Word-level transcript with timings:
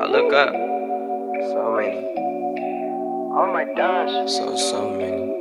I 0.00 0.06
look 0.06 0.32
up. 0.32 0.52
So 1.50 1.74
many. 1.76 2.06
Oh 3.34 3.50
my 3.52 3.64
gosh. 3.76 4.30
So, 4.32 4.56
so 4.56 4.90
many. 4.90 5.32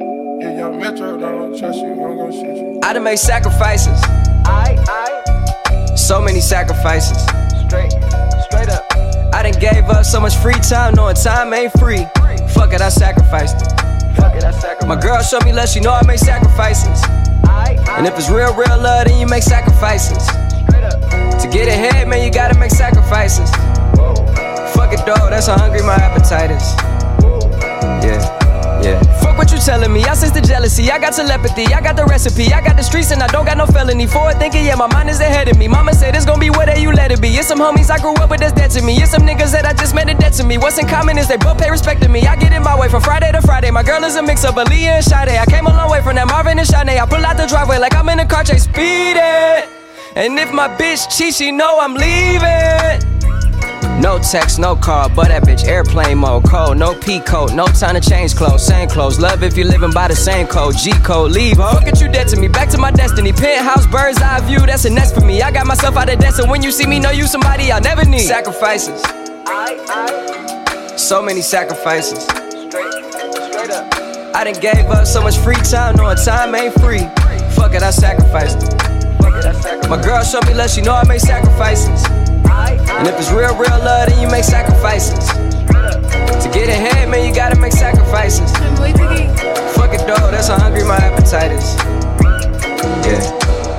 Yeah, 0.41 0.57
young 0.57 0.79
Metro 0.79 1.17
don't 1.17 1.57
trust 1.57 1.79
you, 1.79 1.91
I'm 1.91 2.17
gonna 2.17 2.31
shoot 2.31 2.55
you. 2.57 2.79
I 2.83 2.94
done 2.94 3.04
made 3.04 3.17
sacrifices. 3.20 3.99
I, 4.46 4.78
I, 4.88 5.95
So 5.95 6.21
many 6.21 6.41
sacrifices. 6.41 7.21
straight, 7.66 7.91
straight 8.50 8.70
up. 8.70 8.86
I 9.34 9.43
done 9.43 9.59
gave 9.59 9.86
up 9.86 10.05
so 10.05 10.20
much 10.20 10.36
free 10.38 10.54
time, 10.55 10.93
knowing 10.95 11.16
time 11.16 11.54
ain't 11.54 11.73
free. 11.79 12.05
Fuck 12.54 12.73
it, 12.73 12.82
I 12.82 12.89
sacrificed 12.89 13.61
it. 13.61 13.71
Fuck 14.16 14.36
it, 14.36 14.43
I 14.43 14.52
sacrifice. 14.52 14.88
My 14.88 15.00
girl 15.00 15.21
showed 15.23 15.45
me 15.45 15.54
love, 15.54 15.70
she 15.70 15.79
know 15.79 15.91
I 15.91 16.05
made 16.05 16.20
sacrifices. 16.20 17.02
And 17.48 18.08
if 18.08 18.18
it's 18.18 18.30
real, 18.30 18.54
real 18.55 18.82
love, 18.82 19.08
then 19.08 19.20
you 19.20 19.28
make 19.28 19.44
sacrifices. 19.44 20.26
To 20.28 21.49
get 21.52 21.68
ahead, 21.68 22.08
man, 22.08 22.23
you 22.23 22.32
gotta 22.32 22.58
make 22.58 22.72
sacrifices. 22.72 23.49
Fuck 24.73 24.94
it, 24.94 25.05
dog, 25.05 25.30
that's 25.32 25.48
how 25.48 25.58
hungry 25.58 25.82
my 25.82 25.96
appetite 25.96 26.52
is. 26.52 26.91
Fuck 29.31 29.38
what 29.38 29.52
you 29.53 29.59
telling 29.59 29.94
me, 29.94 30.03
I 30.03 30.13
sense 30.13 30.34
the 30.34 30.41
jealousy, 30.41 30.91
I 30.91 30.99
got 30.99 31.13
telepathy, 31.13 31.63
I 31.73 31.80
got 31.80 31.95
the 31.95 32.03
recipe, 32.03 32.52
I 32.52 32.59
got 32.59 32.76
the 32.76 32.84
streets 32.84 33.12
and 33.12 33.23
I 33.23 33.27
don't 33.27 33.45
got 33.45 33.55
no 33.55 33.66
felony. 33.66 34.05
Forward 34.05 34.35
thinking, 34.40 34.66
yeah, 34.66 34.76
my 34.76 34.88
mind 34.88 35.09
is 35.09 35.21
ahead 35.21 35.48
of 35.48 35.57
me. 35.57 35.70
Mama 35.70 35.94
said 35.94 36.17
it's 36.17 36.26
gonna 36.26 36.41
be 36.41 36.49
whatever 36.49 36.81
you 36.81 36.91
let 36.91 37.13
it 37.13 37.21
be. 37.21 37.30
It's 37.30 37.48
some 37.48 37.59
homies 37.59 37.90
I 37.90 37.98
grew 37.99 38.13
up 38.16 38.30
with 38.30 38.41
that's 38.41 38.52
dead 38.52 38.71
to 38.71 38.81
me. 38.81 38.98
It's 38.98 39.12
some 39.12 39.21
niggas 39.21 39.54
that 39.54 39.63
I 39.63 39.71
just 39.71 39.95
met 39.95 40.09
a 40.09 40.16
dead 40.16 40.34
to 40.34 40.44
me. 40.44 40.57
What's 40.57 40.80
in 40.80 40.85
common 40.85 41.17
is 41.17 41.30
they 41.30 41.38
both 41.38 41.59
pay 41.59 41.71
respect 41.71 42.02
to 42.02 42.09
me. 42.09 42.27
I 42.27 42.35
get 42.35 42.52
in 42.52 42.62
my 42.62 42.77
way 42.77 42.90
from 42.90 43.02
Friday 43.02 43.31
to 43.31 43.41
Friday. 43.41 43.71
My 43.71 43.84
girl 43.84 44.04
is 44.04 44.17
a 44.17 44.21
mix 44.21 44.44
of 44.44 44.55
Aaliyah 44.55 44.99
and 44.99 45.05
Sade. 45.05 45.40
I 45.40 45.45
came 45.45 45.66
a 45.66 45.70
long 45.70 45.90
way 45.90 46.02
from 46.02 46.16
that 46.16 46.27
Marvin 46.27 46.59
and 46.59 46.68
Shanae. 46.68 46.99
I 46.99 47.05
pull 47.05 47.26
out 47.26 47.38
the 47.38 47.48
driveway 47.48 47.77
like 47.79 47.95
I'm 47.95 48.09
in 48.09 48.20
a 48.20 48.26
car 48.26 48.43
chase, 48.43 48.63
speeding. 48.63 49.63
And 50.13 50.38
if 50.38 50.52
my 50.52 50.68
bitch 50.68 51.07
cheats, 51.07 51.38
she 51.38 51.54
know 51.54 51.79
I'm 51.79 51.93
leaving. 51.93 53.10
No 54.02 54.18
text, 54.18 54.57
no 54.57 54.76
call, 54.76 55.10
but 55.10 55.27
that 55.27 55.44
bitch 55.44 55.68
airplane 55.68 56.18
mode. 56.18 56.44
Code, 56.46 56.76
no 56.76 56.96
P 56.96 57.20
code, 57.20 57.54
no 57.54 57.68
time 57.68 57.94
to 57.94 58.02
change 58.02 58.35
clothes. 58.35 58.66
Same 58.66 58.90
clothes, 58.90 59.20
love 59.20 59.43
if 59.43 59.55
you're 59.55 59.68
living 59.68 59.91
by 59.91 60.08
the 60.08 60.16
same 60.16 60.48
code. 60.48 60.76
G 60.76 60.91
code, 61.04 61.32
leave. 61.32 61.58
Huh? 61.58 61.76
Fuck 61.76 61.88
it, 61.88 62.02
you 62.02 62.10
dead 62.10 62.27
to 62.30 62.40
me. 62.40 62.48
Back 62.48 62.70
to 62.70 62.80
my 62.80 62.90
destiny. 62.90 63.32
Penthouse, 63.32 63.85
bird's 63.85 64.19
eye 64.19 64.40
view, 64.47 64.58
that's 64.66 64.85
a 64.85 64.90
nest 64.90 65.13
for 65.13 65.22
me. 65.22 65.44
I 65.44 65.52
got 65.52 65.68
myself 65.68 65.97
out 65.97 66.12
of 66.12 66.18
debt, 66.18 66.34
so 66.34 66.50
when 66.50 66.63
you 66.63 66.72
see 66.72 66.88
me, 66.88 67.00
know 67.00 67.12
you 67.12 67.28
somebody 67.28 67.72
I'll 67.72 67.80
never 67.80 68.03
need. 68.03 68.22
Sacrifices, 68.22 69.03
so 71.00 71.22
many 71.22 71.41
sacrifices. 71.41 72.25
I. 72.74 74.31
I 74.34 74.44
done 74.46 74.59
gave 74.59 74.86
up 74.86 75.06
so 75.06 75.22
much 75.22 75.38
free 75.38 75.53
time, 75.58 75.96
knowing 75.97 76.18
time 76.18 76.56
ain't 76.56 76.74
free. 76.81 77.02
Fuck 77.53 77.75
it, 77.75 77.84
I 77.84 77.91
sacrificed 77.91 78.74
I. 78.74 79.88
My 79.88 80.02
girl 80.02 80.24
showed 80.24 80.47
me 80.47 80.56
love, 80.56 80.72
she 80.72 80.81
know 80.81 80.96
I 80.96 81.06
made 81.08 81.22
sacrifices. 81.22 82.31
I, 82.52 82.75
I, 82.75 83.00
And 83.00 83.07
if 83.07 83.16
it's 83.18 83.31
real, 83.31 83.56
real 83.56 83.80
love, 83.84 84.09
then 84.09 84.19
you 84.22 84.30
make 84.30 84.44
sacrifices. 84.44 85.25
To 86.44 86.50
get 86.53 86.69
ahead, 86.69 87.09
man, 87.09 87.28
you 87.28 87.34
gotta 87.34 87.59
make 87.59 87.72
sacrifices. 87.74 88.52
Fuck 89.75 89.94
it, 89.94 90.06
dog, 90.08 90.31
that's 90.31 90.47
how 90.47 90.59
hungry 90.59 90.84
my 90.84 90.97
appetite 90.97 91.52
is. 91.52 91.75
Yeah, 93.08 93.22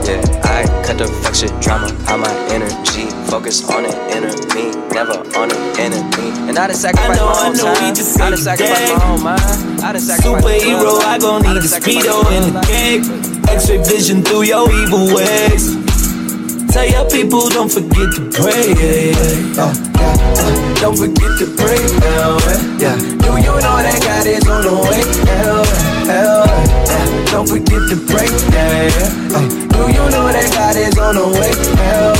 yeah, 0.06 0.22
I 0.44 0.64
cut 0.86 0.98
the 0.98 1.06
fuck 1.22 1.34
shit 1.34 1.52
drama 1.60 1.88
out 2.08 2.20
my 2.20 2.32
energy. 2.50 3.06
Focus 3.30 3.68
on 3.70 3.84
the 3.84 3.92
inner 4.16 4.32
me, 4.54 4.70
never 4.92 5.12
on 5.38 5.48
the 5.48 5.58
enemy. 5.78 6.30
And 6.48 6.58
I 6.58 6.66
done 6.68 6.76
sacrificed 6.76 7.10
I 7.12 7.16
know, 7.16 7.26
my 7.26 7.32
I 7.32 7.46
own 7.48 7.56
know, 7.56 7.64
we 7.72 7.78
time. 7.78 7.94
just 7.94 8.20
I 8.20 8.30
done 8.30 8.38
sacrificed 8.38 8.96
my 8.96 9.04
own 9.10 9.22
mind. 9.22 9.80
I 9.82 9.92
done 9.92 10.00
sacrificed 10.02 10.64
Superhero, 10.64 11.00
I 11.00 11.18
gon' 11.18 11.42
need 11.42 11.56
a 11.56 11.60
speedo 11.60 12.24
my 12.24 12.34
in 12.34 12.52
the 12.54 12.60
game. 12.66 13.02
X-ray 13.48 13.78
vision 13.82 14.22
through 14.22 14.42
your 14.42 14.70
evil 14.70 15.14
ways. 15.14 15.81
Tell 16.72 16.88
your 16.88 17.04
people 17.10 17.48
don't 17.50 17.70
forget 17.70 18.08
to 18.16 18.30
pray. 18.32 18.72
Yeah, 18.72 19.12
yeah, 19.12 19.60
oh, 19.60 19.72
yeah. 19.94 20.16
Uh. 20.40 20.80
Don't 20.80 20.96
forget 20.96 21.30
to 21.38 21.46
pray 21.60 21.78
now. 22.00 22.40
Yeah. 22.80 22.96
Do 22.96 23.36
you 23.36 23.52
know 23.60 23.76
that 23.84 24.00
God 24.02 24.26
is 24.26 24.48
on 24.48 24.62
the 24.64 24.72
way? 24.80 25.04
Hell, 25.28 25.64
hell, 26.08 26.46
yeah. 26.88 27.30
Don't 27.30 27.46
forget 27.46 27.82
to 27.92 27.96
pray. 28.08 28.26
Yeah, 28.56 28.88
yeah. 28.88 29.36
Oh. 29.36 29.44
Do 29.68 29.82
you 29.92 30.04
know 30.10 30.26
that 30.32 30.48
God 30.56 30.76
is 30.76 30.96
on 30.98 31.14
the 31.14 31.28
way? 31.38 31.52
Hell, 31.76 32.16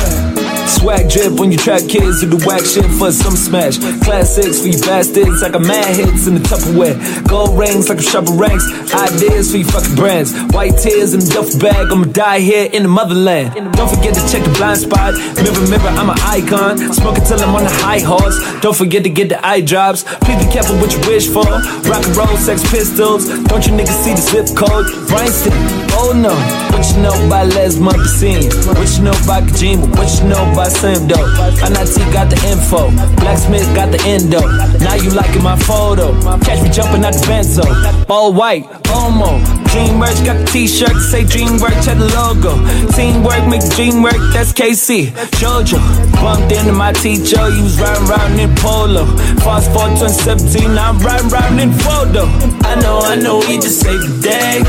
Swag 0.67 1.09
drip 1.09 1.39
when 1.39 1.51
you 1.51 1.57
trap 1.57 1.81
kids 1.87 2.21
who 2.21 2.27
the 2.27 2.39
whack 2.45 2.63
shit 2.65 2.85
for 2.99 3.11
some 3.11 3.35
smash. 3.35 3.77
Classics 4.03 4.61
for 4.61 4.67
you 4.67 4.79
bastards, 4.79 5.41
like 5.41 5.55
a 5.55 5.59
mad 5.59 5.95
hits 5.95 6.27
in 6.27 6.35
the 6.35 6.39
Tupperware. 6.41 6.95
Gold 7.27 7.57
rings 7.57 7.89
like 7.89 7.99
a 7.99 8.03
shovel 8.03 8.35
ranks. 8.35 8.65
Ideas 8.93 9.51
for 9.51 9.57
you 9.57 9.65
fucking 9.65 9.95
brands. 9.95 10.31
White 10.53 10.77
tears 10.79 11.13
in 11.13 11.19
the 11.19 11.29
duffel 11.29 11.59
bag. 11.59 11.91
I'ma 11.91 12.05
die 12.05 12.39
here 12.39 12.69
in 12.71 12.83
the 12.83 12.89
motherland. 12.89 13.53
Don't 13.73 13.89
forget 13.89 14.13
to 14.15 14.23
check 14.31 14.43
the 14.43 14.53
blind 14.55 14.79
spot. 14.79 15.13
Mirror, 15.35 15.67
mirror, 15.67 15.93
I'm 15.99 16.09
an 16.09 16.19
icon. 16.23 16.77
Smoking 16.93 17.23
till 17.23 17.39
I'm 17.39 17.55
on 17.55 17.63
the 17.63 17.75
high 17.83 17.99
horse. 17.99 18.39
Don't 18.61 18.75
forget 18.75 19.03
to 19.03 19.09
get 19.09 19.29
the 19.29 19.39
eye 19.45 19.61
drops. 19.61 20.03
Please 20.23 20.39
be 20.43 20.51
careful 20.51 20.75
what 20.77 20.91
you 20.93 20.99
wish 21.07 21.27
for. 21.27 21.45
Rock 21.89 22.03
and 22.07 22.15
roll, 22.15 22.35
sex 22.37 22.63
pistols. 22.69 23.27
Don't 23.51 23.65
you 23.67 23.73
niggas 23.73 23.99
see 24.03 24.15
the 24.15 24.23
zip 24.23 24.47
code? 24.55 24.87
Bryanston, 25.07 25.53
oh 25.99 26.13
no. 26.15 26.33
What 26.71 26.87
you 26.89 27.01
know 27.03 27.15
about 27.27 27.53
Les 27.53 27.75
Mopsine? 27.77 28.47
What 28.75 28.89
you 28.95 29.03
know 29.03 29.17
about 29.23 29.43
Kojima? 29.51 29.87
What 29.97 30.09
you 30.19 30.27
know 30.29 30.43
Sam 30.61 31.07
Doe? 31.07 31.17
Anatii 31.65 32.05
got 32.13 32.29
the 32.29 32.37
info. 32.45 32.91
Blacksmith 33.17 33.65
got 33.73 33.91
the 33.91 33.99
endo. 34.05 34.39
Now 34.79 34.95
you 34.95 35.09
liking 35.09 35.41
my 35.41 35.57
photo. 35.57 36.13
Catch 36.45 36.61
me 36.61 36.69
jumping 36.69 37.03
out 37.03 37.13
the 37.13 37.25
benzo. 37.25 37.65
All 38.09 38.33
white, 38.33 38.65
homo. 38.87 39.41
Dream 39.73 39.97
merch 39.97 40.23
got 40.23 40.37
the 40.37 40.45
t-shirt. 40.45 40.95
Say 41.09 41.25
dream 41.25 41.59
work, 41.59 41.73
check 41.81 41.97
the 41.97 42.09
logo. 42.13 42.53
Teamwork, 42.93 43.47
make 43.49 43.65
dream 43.75 44.03
work. 44.03 44.21
That's 44.31 44.53
KC. 44.53 45.09
Jojo. 45.41 45.81
Bumped 46.21 46.51
into 46.53 46.71
my 46.71 46.93
teacher. 46.93 47.49
You 47.49 47.63
was 47.63 47.79
riding 47.81 48.07
around 48.07 48.39
in 48.39 48.53
polo. 48.55 49.05
Fast 49.41 49.73
forward 49.73 49.97
2017. 49.97 50.77
I'm 50.77 50.99
riding 50.99 51.31
around 51.33 51.59
in 51.59 51.71
photo. 51.81 52.29
I 52.61 52.75
know, 52.79 52.99
I 52.99 53.15
know. 53.15 53.39
We 53.39 53.57
just 53.57 53.81
saved 53.81 54.21
the 54.21 54.29
day. 54.29 54.61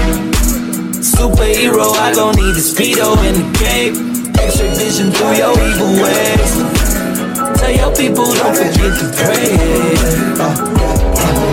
Superhero, 1.05 1.93
I 1.93 2.15
gon' 2.15 2.35
need 2.37 2.57
a 2.57 2.65
speedo 2.65 3.17
and 3.19 3.37
a 3.45 3.59
cape. 3.59 4.14
Extra 4.45 4.69
vision 4.75 5.11
through 5.11 5.35
your 5.35 5.53
evil 5.59 5.93
ways. 6.03 6.53
Tell 7.59 7.71
your 7.73 7.95
people 7.97 8.25
don't 8.27 8.55
forget 8.55 8.93
to 9.01 9.07
pray. 9.17 9.57
Uh, 10.39 10.55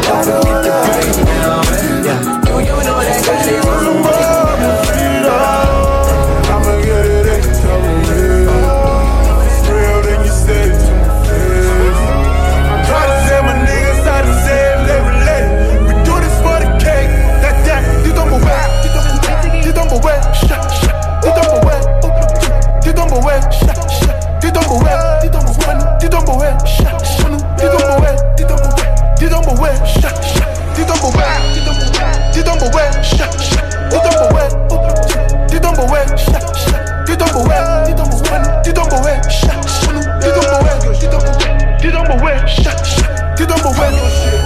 Don't 0.03 0.23
forget 0.25 0.63
to 0.65 0.71
pray 1.23 1.40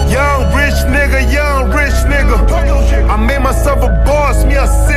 Young 0.10 0.54
rich 0.56 0.80
nigga, 0.88 1.20
young 1.32 1.70
rich 1.72 2.00
nigga. 2.08 2.38
I 3.10 3.18
made 3.18 3.42
myself 3.42 3.84
a 3.84 3.90
boss, 4.06 4.44
me 4.46 4.56
a 4.56 4.68
sin. 4.68 4.96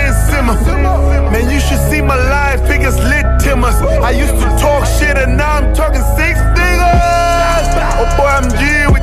Man, 1.33 1.51
you 1.51 1.61
should 1.61 1.81
see 1.91 2.01
my 2.01 2.17
life, 2.17 2.67
figures 2.67 2.97
lit 2.97 3.27
timmers. 3.41 3.75
I 4.03 4.11
used 4.11 4.35
to 4.35 4.49
talk 4.59 4.87
shit 4.87 5.17
and 5.17 5.37
now 5.37 5.59
I'm 5.59 5.75
talking 5.75 6.03
six 6.17 6.39
figures. 6.56 7.69
Oh 8.01 8.06
boy, 8.17 8.27
I'm 8.27 8.49
G 8.59 8.98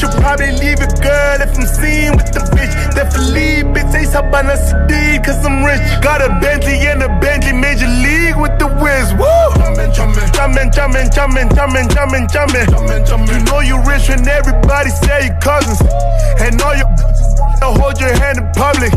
should 0.00 0.16
probably 0.16 0.48
leave 0.56 0.80
it, 0.80 0.96
girl, 1.04 1.36
if 1.44 1.52
I'm 1.52 1.68
seen 1.68 2.16
with 2.16 2.32
the 2.32 2.40
bitch. 2.56 2.72
Definitely, 2.96 3.68
bitch, 3.68 3.92
say 3.92 4.08
something 4.08 4.48
on 4.48 4.56
CD, 4.56 5.20
cause 5.20 5.44
I'm 5.44 5.60
rich. 5.60 5.84
Got 6.00 6.24
a 6.24 6.32
Bentley 6.40 6.80
and 6.88 7.04
a 7.04 7.12
Bentley, 7.20 7.52
major 7.52 7.86
league 8.00 8.40
with 8.40 8.56
the 8.56 8.72
whiz. 8.80 9.12
Woo! 9.20 9.28
Jumpin', 9.60 10.72
jumpin', 10.72 11.12
jumpin', 11.12 11.12
jumpin', 11.52 11.52
jumpin', 11.52 11.86
jumpin', 11.92 12.24
jumpin'. 12.32 13.28
You 13.28 13.44
know 13.44 13.60
you 13.60 13.76
rich 13.84 14.08
when 14.08 14.24
everybody 14.24 14.88
say 15.04 15.28
you 15.28 15.36
cousins. 15.44 15.84
And 16.40 16.56
all 16.64 16.72
your 16.72 16.88
bitches 16.96 17.30
hold 17.60 18.00
your 18.00 18.16
hand 18.16 18.38
in 18.40 18.48
public. 18.56 18.92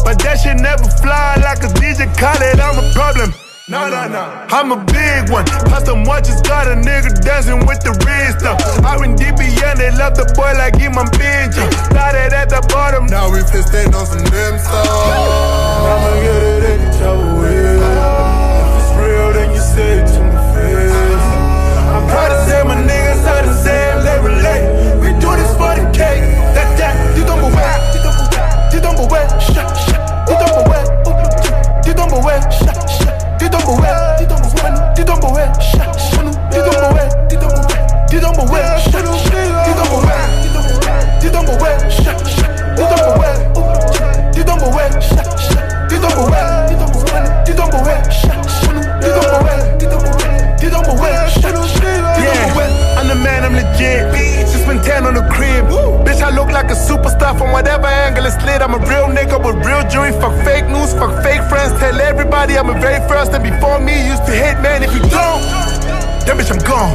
But 0.00 0.16
that 0.24 0.40
shit 0.40 0.56
never 0.56 0.88
fly 1.04 1.36
like 1.44 1.60
a 1.60 1.68
DJ 1.76 2.08
Khaled, 2.16 2.56
I'm 2.56 2.80
a 2.80 2.92
problem. 2.96 3.47
No, 3.68 3.84
no, 3.84 4.08
no. 4.08 4.24
I'm 4.48 4.72
a 4.72 4.80
big 4.80 5.28
one. 5.28 5.44
Pass 5.68 5.84
them 5.84 6.04
watches 6.04 6.40
got 6.40 6.72
a 6.72 6.72
nigga 6.72 7.12
dancing 7.20 7.68
with 7.68 7.84
the 7.84 7.92
wrist 8.00 8.40
up. 8.40 8.56
I 8.80 8.96
went 8.96 9.20
deep 9.20 9.36
and 9.36 9.76
they 9.76 9.92
love 9.92 10.16
the 10.16 10.24
boy 10.32 10.56
like 10.56 10.80
him, 10.80 10.96
I'm 10.96 11.04
pigeon. 11.12 11.68
Started 11.92 12.32
at 12.32 12.48
the 12.48 12.64
bottom, 12.72 13.04
now 13.12 13.28
we 13.28 13.44
pissed 13.44 13.68
they 13.68 13.84
know 13.92 14.08
some 14.08 14.24
dim 14.24 14.56
stuff. 14.56 14.88
I'ma 14.88 16.10
get 16.16 16.64
it 16.64 16.80
in 16.80 16.96
your 16.96 17.20
will. 17.36 17.84
If 17.84 18.72
it's 18.72 18.90
real, 18.96 19.36
then 19.36 19.52
you 19.52 19.60
say 19.60 20.00
it 20.00 20.08
to 20.16 20.20
my 20.24 20.40
face. 20.56 21.28
I'm 21.92 22.08
proud 22.08 22.32
to 22.32 22.38
say 22.48 22.64
my 22.64 22.80
niggas 22.80 23.20
are 23.20 23.44
the 23.44 23.52
same, 23.52 24.00
they 24.00 24.16
relate. 24.16 24.64
We 24.96 25.12
do 25.20 25.28
this 25.36 25.52
for 25.60 25.76
the 25.76 25.84
cake. 25.92 26.24
That, 26.56 26.72
that, 26.80 26.96
you 27.20 27.24
don't 27.28 27.44
move 27.44 27.52
away. 27.52 27.68
You 28.72 28.80
don't 28.80 28.96
move 28.96 29.12
away. 29.12 29.28
You 30.24 30.36
don't 30.40 30.56
move 30.56 30.72
away. 30.72 30.88
You 31.84 31.92
don't 31.92 32.08
move 32.08 32.24
away 32.24 32.87
ouais, 33.68 33.94
dis 34.18 34.26
donc 34.26 34.44
ouais, 34.44 34.72
dis 34.94 35.04
donc 35.04 35.22
sha, 35.60 35.84
sha. 35.98 36.22
Dis 36.50 36.58
donc 36.58 36.72
ouais, 36.94 37.08
dis 37.28 37.36
donc 37.36 37.52
ouais, 37.52 37.84
dis 38.08 38.20
donc 38.20 38.36
sha, 38.36 38.98
sha. 38.98 39.28
Dis 39.64 39.74
donc 39.74 39.92
ouais, 40.04 40.18
dis 40.40 40.50
donc 40.52 40.68
sha. 43.96 44.06
Dis 44.34 44.44
donc 44.44 44.68
ouais, 44.74 44.88
dis 44.90 45.14
donc 45.14 45.38
sha. 45.38 45.60
Dis 45.88 45.98
donc 45.98 46.18
ouais, 46.28 46.46
dis 46.68 46.74
donc 46.74 46.94
sha. 48.18 48.70
Dis 49.00 49.10
donc 49.10 49.42
ouais, 49.44 49.60
dis 49.78 49.86
donc 49.86 51.77
man, 53.22 53.44
I'm 53.44 53.54
legit. 53.54 54.12
Bitch, 54.14 54.50
just 54.52 54.66
been 54.66 54.80
tan 54.82 55.06
on 55.06 55.14
the 55.14 55.26
crib. 55.28 55.66
Bitch, 56.06 56.22
I 56.22 56.30
look 56.30 56.48
like 56.48 56.70
a 56.70 56.78
superstar 56.78 57.36
from 57.36 57.52
whatever 57.52 57.86
angle 57.86 58.26
it's 58.26 58.36
lit. 58.44 58.62
I'm 58.62 58.74
a 58.74 58.78
real 58.78 59.08
nigga 59.08 59.38
with 59.38 59.64
real 59.66 59.82
jewelry. 59.88 60.12
Fuck 60.20 60.34
fake 60.44 60.66
news, 60.66 60.92
fuck 60.94 61.22
fake 61.22 61.42
friends. 61.48 61.78
Tell 61.78 62.00
everybody 62.00 62.58
I'm 62.58 62.70
a 62.70 62.78
very 62.78 63.00
first 63.08 63.32
and 63.32 63.42
before 63.42 63.78
me. 63.80 64.06
Used 64.06 64.24
to 64.26 64.32
hate, 64.32 64.60
man. 64.62 64.82
If 64.82 64.92
you 64.94 65.02
don't, 65.10 65.42
then 66.26 66.36
bitch, 66.38 66.50
I'm 66.50 66.62
gone. 66.64 66.94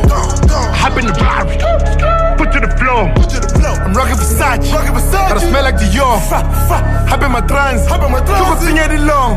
Hop 0.76 0.98
in 0.98 1.06
the 1.06 1.14
Rari. 1.14 1.58
Put 2.38 2.52
to 2.54 2.60
the 2.60 2.72
floor. 2.78 3.53
I'm 3.84 3.94
rocking 3.94 4.16
Versace. 4.16 4.72
Gotta 4.72 5.40
smell 5.40 5.64
like 5.64 5.76
Dior. 5.76 6.20
Hop 7.10 7.22
in 7.22 7.32
my 7.32 7.42
trance. 7.42 7.86
Hop 7.88 8.04
in 8.04 8.12
my 8.12 8.24
trance. 8.24 8.40
You 8.40 8.46
can 8.48 8.58
sing 8.64 8.78
it 8.80 9.02
long. 9.04 9.36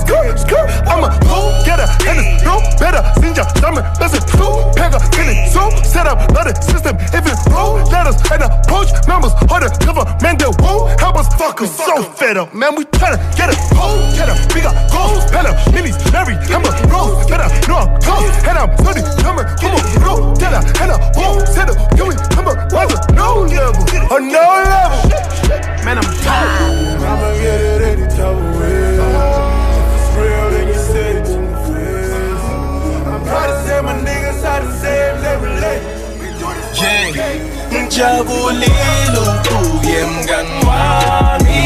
I'm 0.87 1.02
a 1.02 1.10
go 1.26 1.50
getter 1.66 1.87
and 2.06 2.19
it's 2.22 2.44
no 2.44 2.62
better. 2.78 3.02
Sinja, 3.19 3.44
dame, 3.60 3.82
best 3.98 4.14
two. 4.31 4.54
Pega, 4.78 5.00
in 5.19 5.34
it, 5.34 5.50
so 5.50 5.70
set 5.82 6.06
up, 6.06 6.19
let 6.32 6.46
the 6.46 6.54
system. 6.62 6.96
If 7.12 7.26
it 7.26 7.38
roll, 7.50 7.82
let 7.90 8.06
us 8.06 8.15
help 11.56 11.70
us. 11.70 11.76
Fuck 11.76 11.97
us 11.97 12.05
so 12.06 12.12
fed 12.12 12.37
up, 12.37 12.55
man. 12.55 12.75
We 12.76 12.85
tryna 12.85 13.19
get 13.37 13.50
a 13.50 13.56
hold, 13.75 14.14
get 14.14 14.29
a 14.29 14.55
We 14.55 14.61
got 14.61 14.75
goals, 14.91 15.25
better. 15.31 15.53
Minis, 15.73 15.97
Mary, 16.12 16.35
Hammer, 16.49 16.73
Rose, 16.93 17.26
better. 17.29 17.49
No, 17.69 17.76
I'm 17.76 18.00
close, 18.00 18.44
and 18.44 18.58
I'm 18.58 18.76
study, 18.79 19.03
coming, 19.23 19.47
come 19.61 19.75
on, 19.75 20.03
roll, 20.03 20.37
get 20.37 20.53
a, 20.53 20.61
and 20.82 20.93
a 20.93 20.99
won't 21.17 21.49
set 21.49 21.70
up. 21.70 21.76
Can 21.97 22.08
we 22.08 22.14
come 22.35 22.49
up, 22.49 22.73
was 22.73 22.93
a 22.93 23.12
no 23.12 23.44
level, 23.44 23.85
a 24.11 24.20
no 24.20 24.44
level. 24.64 25.08
Man, 25.85 25.99
I'm 25.99 26.11
tired. 26.25 27.03
I'ma 27.03 27.32
get 27.41 27.61
it 27.61 27.82
any 27.82 28.06
type 28.11 28.20
of 28.20 28.61
way. 28.61 28.97
If 28.97 29.93
it's 29.97 30.08
real, 30.17 30.50
then 30.50 30.69
you 30.69 30.75
say 30.75 31.11
it 31.17 31.25
to 31.25 31.38
my 31.41 31.55
face. 31.69 32.44
I'm 33.06 33.23
proud 33.25 33.47
to 33.49 33.56
say 33.67 33.81
my 33.82 33.94
niggas 34.05 34.43
how 34.43 34.58
to 34.61 34.73
say 34.81 35.11
it, 35.11 35.23
they 35.23 35.37
relate. 35.37 35.82
We 36.20 36.26
do 36.38 36.47
this 36.55 37.50
for 37.50 37.56
the 37.88 37.96
game. 37.96 38.26
Jabulilo 38.26 39.42
kuyem 39.46 40.26
ganwami 40.26 41.62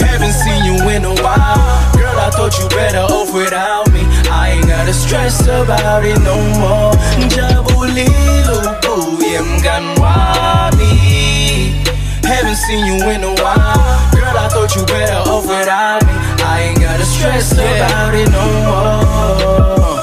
Haven't 0.00 0.32
seen 0.32 0.64
you 0.64 0.88
in 0.90 1.04
a 1.04 1.14
while. 1.22 1.92
Girl, 1.94 2.18
I 2.18 2.30
thought 2.30 2.58
you 2.58 2.68
better 2.68 2.98
off 2.98 3.32
without 3.34 3.90
me. 3.92 4.00
I 4.30 4.52
ain't 4.56 4.66
gotta 4.66 4.92
stress 4.92 5.42
about 5.46 6.04
it 6.04 6.18
no 6.20 6.36
more. 6.58 6.92
Jabulilo 7.28 8.80
kuyem 8.82 9.60
ganwami 9.62 10.92
Haven't 12.24 12.56
seen 12.56 12.86
you 12.86 13.10
in 13.10 13.24
a 13.24 13.34
while. 13.42 14.10
Girl, 14.12 14.36
I 14.36 14.48
thought 14.50 14.74
you 14.76 14.84
better 14.86 15.30
off 15.30 15.46
without 15.46 16.04
me. 16.04 16.12
I 16.42 16.60
ain't 16.68 16.80
gotta 16.80 17.04
stress 17.04 17.52
about 17.52 18.14
it 18.14 18.30
no 18.30 18.44
more 18.66 19.99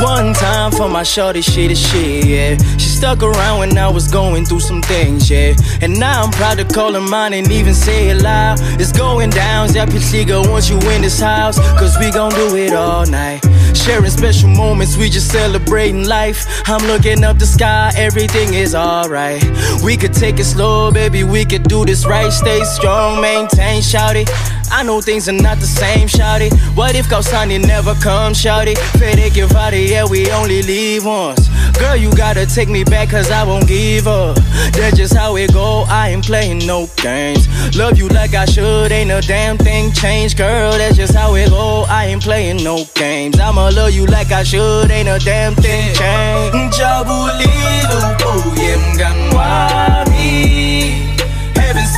one 0.00 0.34
time 0.34 0.72
for 0.72 0.88
my 0.88 1.02
shorty, 1.02 1.40
she 1.42 1.66
the 1.66 1.74
shit, 1.74 2.24
yeah. 2.26 2.56
She 2.76 2.88
stuck 2.88 3.22
around 3.22 3.58
when 3.60 3.78
I 3.78 3.88
was 3.88 4.08
going 4.08 4.44
through 4.44 4.60
some 4.60 4.82
things, 4.82 5.30
yeah. 5.30 5.54
And 5.80 5.98
now 5.98 6.22
I'm 6.22 6.30
proud 6.30 6.58
to 6.58 6.64
call 6.64 6.92
her 6.94 7.00
mine 7.00 7.32
and 7.32 7.50
even 7.50 7.74
say 7.74 8.08
it 8.10 8.22
loud. 8.22 8.58
It's 8.80 8.92
going 8.92 9.30
down, 9.30 9.68
Zapichiga, 9.68 10.50
once 10.50 10.68
you 10.68 10.78
in 10.90 11.02
this 11.02 11.20
house. 11.20 11.58
Cause 11.78 11.96
we 11.98 12.10
gon' 12.10 12.32
do 12.32 12.56
it 12.56 12.72
all 12.72 13.06
night. 13.06 13.44
Sharing 13.74 14.10
special 14.10 14.48
moments, 14.48 14.96
we 14.96 15.08
just 15.08 15.30
celebrating 15.30 16.06
life. 16.06 16.46
I'm 16.66 16.84
looking 16.86 17.22
up 17.24 17.38
the 17.38 17.46
sky, 17.46 17.92
everything 17.96 18.54
is 18.54 18.74
alright. 18.74 19.42
We 19.82 19.96
could 19.96 20.12
take 20.12 20.38
it 20.38 20.44
slow, 20.44 20.90
baby, 20.90 21.24
we 21.24 21.44
could 21.44 21.64
do 21.64 21.84
this 21.84 22.06
right. 22.06 22.32
Stay 22.32 22.64
strong, 22.64 23.20
maintain, 23.20 23.82
shout 23.82 24.16
it. 24.16 24.30
I 24.70 24.82
know 24.82 25.00
things 25.00 25.28
are 25.28 25.32
not 25.32 25.58
the 25.58 25.66
same, 25.66 26.08
shouty. 26.08 26.50
What 26.76 26.94
if 26.94 27.06
Kausani 27.06 27.64
never 27.64 27.94
comes, 27.94 28.42
shouty? 28.42 28.76
Fede 28.98 29.32
give 29.32 29.52
out 29.52 29.72
yeah, 29.74 30.04
we 30.04 30.30
only 30.30 30.62
leave 30.62 31.04
once. 31.04 31.48
Girl, 31.78 31.96
you 31.96 32.10
gotta 32.14 32.46
take 32.46 32.68
me 32.68 32.84
back, 32.84 33.10
cause 33.10 33.30
I 33.30 33.44
won't 33.44 33.66
give 33.66 34.06
up. 34.06 34.36
That's 34.72 34.96
just 34.96 35.14
how 35.14 35.36
it 35.36 35.52
go, 35.52 35.84
I 35.88 36.10
ain't 36.10 36.24
playing 36.24 36.66
no 36.66 36.88
games. 36.96 37.46
Love 37.76 37.98
you 37.98 38.08
like 38.08 38.34
I 38.34 38.44
should, 38.44 38.92
ain't 38.92 39.10
a 39.10 39.20
damn 39.20 39.58
thing 39.58 39.92
changed, 39.92 40.36
girl. 40.38 40.72
That's 40.72 40.96
just 40.96 41.14
how 41.14 41.34
it 41.34 41.50
go, 41.50 41.84
I 41.88 42.06
ain't 42.06 42.22
playing 42.22 42.62
no 42.62 42.84
games. 42.94 43.38
I'ma 43.38 43.68
love 43.68 43.92
you 43.92 44.06
like 44.06 44.32
I 44.32 44.42
should, 44.42 44.90
ain't 44.90 45.08
a 45.08 45.18
damn 45.18 45.54
thing 45.54 45.94
changed. 45.94 46.78
Jabulilu, 46.78 48.16
buyem 48.18 48.96
ganwami. 48.98 49.96
Haven't 50.16 51.15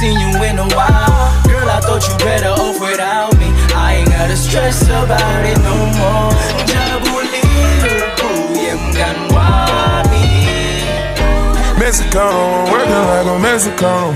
seen 0.00 0.18
you 0.18 0.30
in 0.44 0.58
a 0.58 0.68
while. 0.74 1.42
Girl, 1.50 1.68
I 1.68 1.80
thought 1.80 2.06
you 2.06 2.14
better 2.18 2.54
off 2.54 2.80
without 2.80 3.36
me. 3.38 3.50
I 3.74 4.00
ain't 4.00 4.08
gotta 4.08 4.36
stress 4.36 4.82
about 4.84 5.44
it 5.44 5.58
no 5.58 5.76
more. 5.98 6.38
I'm 12.18 12.72
working 12.72 12.90
like 12.90 13.26
a 13.26 13.38
Mexicano. 13.38 14.10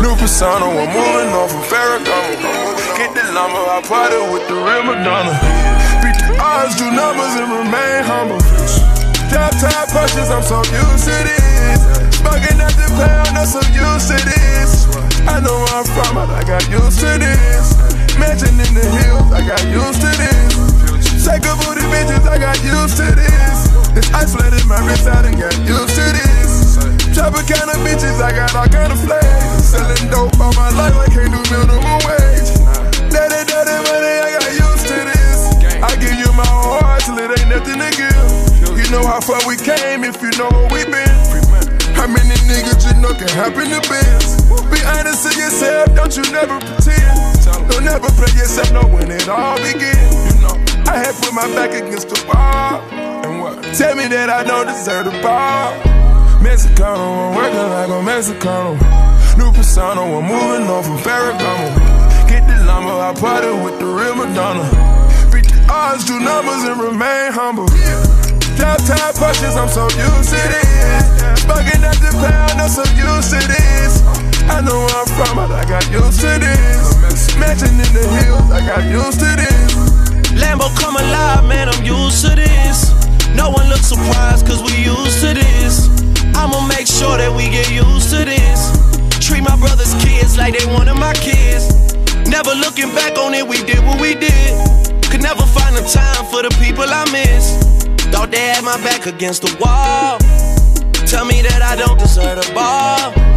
New 0.00 0.16
persona, 0.16 0.64
I'm 0.64 0.88
moving 0.88 1.32
off 1.36 1.52
from 1.52 1.60
Ferragamo. 1.68 2.74
Get 2.96 3.12
the 3.12 3.20
llama, 3.32 3.60
I 3.68 3.82
party 3.84 4.16
with 4.32 4.48
the 4.48 4.54
real 4.54 4.82
Madonna. 4.82 5.36
Beat 6.00 6.16
the 6.24 6.32
odds, 6.40 6.76
do 6.76 6.88
numbers, 6.88 7.36
and 7.36 7.52
remain 7.52 8.00
humble. 8.08 8.40
Drop 9.28 9.52
top 9.60 9.88
punches, 9.92 10.30
I'm 10.30 10.42
so 10.42 10.64
used 10.72 11.04
to 11.04 11.16
this. 11.28 11.80
Bugging 12.24 12.60
at 12.64 12.72
the 12.80 12.88
pound, 12.96 13.36
I'm 13.36 13.46
so 13.46 13.60
used 13.76 14.08
to 14.08 14.16
this. 14.24 14.83
I 15.26 15.40
know 15.40 15.56
where 15.64 15.74
I'm 15.80 15.86
from, 15.88 16.14
but 16.14 16.30
I 16.30 16.42
got 16.44 16.64
used 16.68 17.00
to 17.00 17.10
this. 17.18 17.74
Mansion 18.18 18.54
in 18.60 18.72
the 18.76 18.84
hills, 18.84 19.32
I 19.32 19.40
got 19.42 19.62
used 19.66 20.00
to 20.04 20.10
this. 20.20 20.52
Shake 21.24 21.48
a 21.48 21.54
booty 21.64 21.84
bitches, 21.88 22.24
I 22.28 22.38
got 22.38 22.58
used 22.62 22.96
to 23.00 23.08
this. 23.16 23.72
It's 23.96 24.10
isolated 24.12 24.66
my 24.66 24.78
wrist 24.84 25.06
out 25.06 25.24
and 25.24 25.38
got 25.38 25.56
used 25.64 25.94
to 25.96 26.06
this. 26.12 26.76
Chopper 27.16 27.42
kind 27.46 27.70
of 27.72 27.78
bitches, 27.86 28.20
I 28.20 28.30
got 28.36 28.54
all 28.54 28.68
kind 28.68 28.92
of 28.92 29.00
flags. 29.00 29.64
Selling 29.64 30.10
dope 30.10 30.38
all 30.38 30.52
my 30.54 30.70
life, 30.76 30.94
I 30.94 31.08
can't 31.08 31.32
do 31.32 31.40
minimum 31.48 32.00
wage. 32.04 32.50
Daddy, 33.08 33.40
daddy, 33.48 33.76
money, 33.88 34.14
I 34.20 34.28
got 34.36 34.50
used 34.52 34.86
to 34.92 34.96
this. 35.08 35.38
I 35.80 35.96
give 35.96 36.14
you 36.20 36.30
my 36.36 36.46
whole 36.46 36.84
heart 36.84 37.02
till 37.08 37.18
it 37.18 37.32
ain't 37.32 37.48
nothing 37.48 37.80
to 37.80 37.90
give. 37.96 38.76
You 38.76 38.86
know 38.90 39.06
how 39.06 39.20
far 39.20 39.40
we 39.48 39.56
came 39.56 40.04
if 40.04 40.20
you 40.20 40.30
know 40.36 40.50
where 40.52 40.68
we 40.68 40.84
been. 40.84 41.16
How 41.96 42.06
many 42.06 42.36
niggas 42.44 42.84
you 42.84 43.00
know 43.00 43.14
can 43.14 43.28
happen 43.32 43.70
to 43.72 43.80
biz? 43.88 44.44
Honest 44.86 45.24
to 45.24 45.38
yourself, 45.38 45.94
don't 45.94 46.14
you 46.16 46.24
never 46.32 46.60
pretend. 46.60 47.40
Don't 47.70 47.86
ever 47.88 48.10
play 48.12 48.32
yourself, 48.36 48.72
know 48.72 48.86
when 48.86 49.10
it 49.10 49.28
all 49.28 49.56
begins. 49.56 50.12
You 50.28 50.40
know, 50.44 50.56
I 50.86 51.00
had 51.00 51.14
put 51.16 51.32
my 51.32 51.46
back 51.56 51.72
against 51.72 52.08
the 52.08 52.20
wall. 52.28 52.80
And 53.24 53.40
what? 53.40 53.62
Tell 53.74 53.94
me 53.96 54.06
that 54.08 54.28
I 54.28 54.44
don't 54.44 54.66
deserve 54.66 55.06
the 55.06 55.16
ball. 55.22 55.72
Mexicano, 56.44 57.32
I'm 57.32 57.34
working 57.34 57.68
like 57.72 57.88
a 57.88 58.00
Mexicano. 58.04 58.76
New 59.38 59.50
persona, 59.52 60.02
I'm 60.02 60.28
moving 60.28 60.68
on 60.68 60.84
from 60.84 60.98
Ferragamo. 60.98 61.72
Get 62.28 62.46
the 62.46 62.64
llama, 62.64 63.00
I 63.00 63.14
party 63.14 63.48
with 63.64 63.78
the 63.80 63.86
real 63.86 64.14
Madonna. 64.14 64.68
Beat 65.32 65.48
the 65.48 65.64
odds, 65.72 66.04
do 66.04 66.20
numbers, 66.20 66.62
and 66.68 66.78
remain 66.80 67.32
humble. 67.32 67.66
Drop 68.60 68.78
top 68.84 69.16
punches, 69.16 69.56
I'm 69.56 69.68
so 69.68 69.88
used 69.88 70.30
to 70.30 70.40
this. 70.52 71.42
Bugging 71.48 71.82
at 71.82 71.96
the 71.98 72.12
pound, 72.12 72.60
I'm 72.60 72.68
so 72.68 72.84
used 72.94 73.32
to 73.32 73.40
this. 73.48 74.13
I 74.48 74.60
know 74.60 74.76
where 74.84 74.96
I'm 74.96 75.08
from, 75.16 75.36
but 75.36 75.50
I 75.50 75.64
got 75.64 75.84
used 75.90 76.20
to 76.20 76.38
this. 76.38 77.36
Mansion 77.38 77.74
in 77.80 77.90
the 77.92 78.06
hills, 78.22 78.50
I 78.50 78.60
got 78.66 78.84
used 78.84 79.20
to 79.20 79.30
this. 79.36 79.74
Lambo 80.36 80.68
come 80.78 80.96
alive, 80.96 81.44
man, 81.46 81.68
I'm 81.68 81.84
used 81.84 82.24
to 82.26 82.34
this. 82.34 82.92
No 83.34 83.50
one 83.50 83.68
looks 83.68 83.86
surprised, 83.86 84.46
cause 84.46 84.62
we 84.62 84.84
used 84.84 85.20
to 85.22 85.34
this. 85.34 85.88
I'ma 86.36 86.66
make 86.68 86.86
sure 86.86 87.16
that 87.16 87.32
we 87.32 87.48
get 87.48 87.70
used 87.70 88.10
to 88.10 88.24
this. 88.24 88.70
Treat 89.18 89.42
my 89.42 89.56
brother's 89.56 89.94
kids 90.04 90.36
like 90.36 90.58
they 90.58 90.66
one 90.66 90.88
of 90.88 90.98
my 90.98 91.14
kids. 91.14 91.94
Never 92.28 92.54
looking 92.54 92.90
back 92.94 93.16
on 93.18 93.34
it, 93.34 93.46
we 93.46 93.58
did 93.64 93.84
what 93.84 94.00
we 94.00 94.14
did. 94.14 94.52
Could 95.10 95.22
never 95.22 95.42
find 95.42 95.76
the 95.76 95.86
time 95.86 96.26
for 96.30 96.42
the 96.42 96.50
people 96.60 96.84
I 96.84 97.04
miss. 97.10 97.58
Thought 98.12 98.30
they 98.30 98.54
had 98.54 98.64
my 98.64 98.76
back 98.84 99.06
against 99.06 99.42
the 99.42 99.50
wall. 99.58 100.18
Tell 101.06 101.24
me 101.24 101.42
that 101.42 101.62
I 101.62 101.76
don't 101.76 101.98
deserve 101.98 102.42
the 102.42 102.52
ball. 102.54 103.33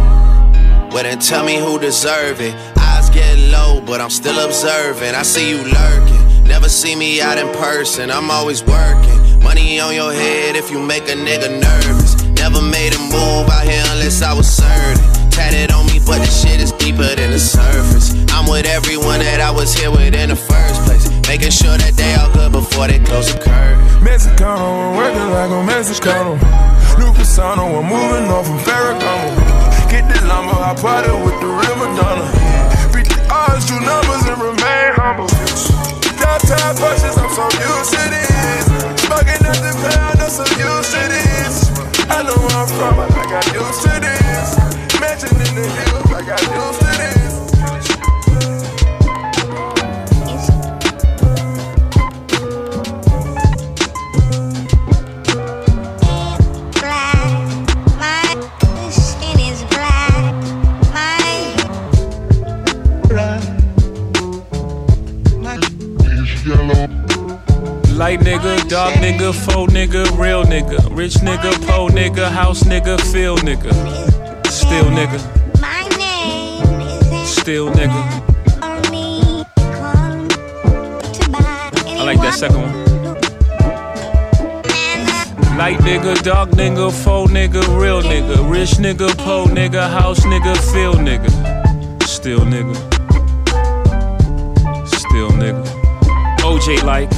Well, 0.90 1.02
then 1.02 1.18
tell 1.18 1.44
me 1.44 1.56
who 1.56 1.78
deserve 1.78 2.40
it. 2.40 2.54
Eyes 2.78 3.10
get 3.10 3.38
low, 3.52 3.80
but 3.80 4.00
I'm 4.00 4.10
still 4.10 4.38
observing. 4.44 5.14
I 5.14 5.22
see 5.22 5.50
you 5.50 5.58
lurking. 5.58 6.44
Never 6.44 6.68
see 6.68 6.96
me 6.96 7.20
out 7.20 7.36
in 7.38 7.48
person. 7.54 8.10
I'm 8.10 8.30
always 8.30 8.64
working. 8.64 9.42
Money 9.42 9.80
on 9.80 9.94
your 9.94 10.12
head 10.12 10.56
if 10.56 10.70
you 10.70 10.80
make 10.80 11.04
a 11.04 11.14
nigga 11.14 11.60
nervous. 11.60 12.16
Never 12.40 12.62
made 12.62 12.94
a 12.94 12.98
move 12.98 13.48
out 13.50 13.64
here 13.64 13.84
unless 13.92 14.22
I 14.22 14.32
was 14.32 14.48
certain. 14.48 15.30
Tatted 15.30 15.70
on 15.72 15.86
me, 15.86 16.00
but 16.04 16.18
the 16.18 16.26
shit 16.26 16.60
is 16.60 16.72
deeper 16.72 17.14
than 17.14 17.30
the 17.30 17.38
surface. 17.38 18.14
I'm 18.32 18.48
with 18.48 18.66
everyone 18.66 19.20
that 19.20 19.40
I 19.40 19.50
was 19.50 19.74
here 19.74 19.90
with 19.90 20.14
in 20.14 20.30
the 20.30 20.36
first 20.36 20.82
place. 20.84 21.06
Making 21.28 21.50
sure 21.50 21.76
that 21.76 21.94
they 21.94 22.14
all 22.14 22.32
good 22.32 22.52
before 22.52 22.88
they 22.88 22.98
close 22.98 23.32
the 23.32 23.38
curtain. 23.38 23.78
Mexicano, 24.00 24.90
I'm 24.90 24.96
working 24.96 25.30
like 25.36 25.50
a 25.50 25.60
Mexicano. 25.68 26.34
New 26.98 27.12
Casano, 27.12 27.78
I'm 27.78 27.86
moving 27.86 28.30
off 28.32 28.46
from 28.46 28.58
Ferragamo. 28.58 29.37
I 30.68 30.74
party 30.74 31.08
with 31.24 31.40
the 31.40 31.48
real 31.48 31.76
Madonna. 31.80 32.28
Beat 32.92 33.08
the 33.08 33.16
odds, 33.32 33.64
do 33.64 33.80
numbers, 33.80 34.20
and 34.28 34.36
remain 34.36 34.92
humble. 35.00 35.24
Downtown 36.20 36.76
pushes, 36.76 37.16
I'm 37.16 37.32
so 37.32 37.48
used 37.56 37.96
to 37.96 38.04
this. 38.12 38.68
Smoking 39.00 39.48
at 39.48 39.64
the 39.64 39.72
pound, 39.80 40.20
I'm 40.20 40.28
so 40.28 40.44
used 40.60 40.92
to 40.92 41.00
this. 41.08 41.72
I 42.12 42.20
know 42.20 42.36
where 42.36 42.52
I'm 42.52 42.68
from, 42.68 43.00
I 43.00 43.08
got 43.32 43.46
used 43.48 43.80
to 43.80 43.96
this. 43.96 45.00
Mansion 45.00 45.40
in 45.40 45.54
the 45.56 45.64
hills, 45.64 46.12
I 46.12 46.20
got 46.20 46.42
used 46.42 46.80
to 46.80 46.98
this. 47.00 47.17
Dark 68.78 68.94
nigga, 69.00 69.32
faux 69.34 69.72
nigga, 69.72 70.04
real 70.16 70.44
nigga, 70.44 70.78
rich 70.96 71.14
nigga, 71.14 71.50
po 71.66 71.88
nigga, 71.88 72.30
house 72.30 72.62
nigga, 72.62 72.96
feel 73.10 73.36
nigga, 73.38 73.72
still 74.46 74.84
nigga, 74.84 75.18
My 75.60 75.82
name 75.98 76.62
is 77.20 77.28
still 77.28 77.70
nigga. 77.70 78.00
I 81.98 82.04
like 82.04 82.20
that 82.20 82.34
second 82.34 82.62
one. 82.62 82.74
Light 85.58 85.78
nigga, 85.80 86.14
dark 86.22 86.50
nigga, 86.50 86.92
faux 86.92 87.32
nigga, 87.32 87.62
real 87.82 88.00
nigga, 88.00 88.48
rich 88.48 88.78
nigga, 88.78 89.08
po 89.24 89.46
nigga, 89.46 89.90
house 89.90 90.20
nigga, 90.20 90.54
feel 90.72 90.94
nigga, 90.94 91.30
still 92.06 92.44
nigga, 92.46 92.76
still 94.86 95.30
nigga. 95.30 95.64
OJ 96.46 96.84
like. 96.84 97.17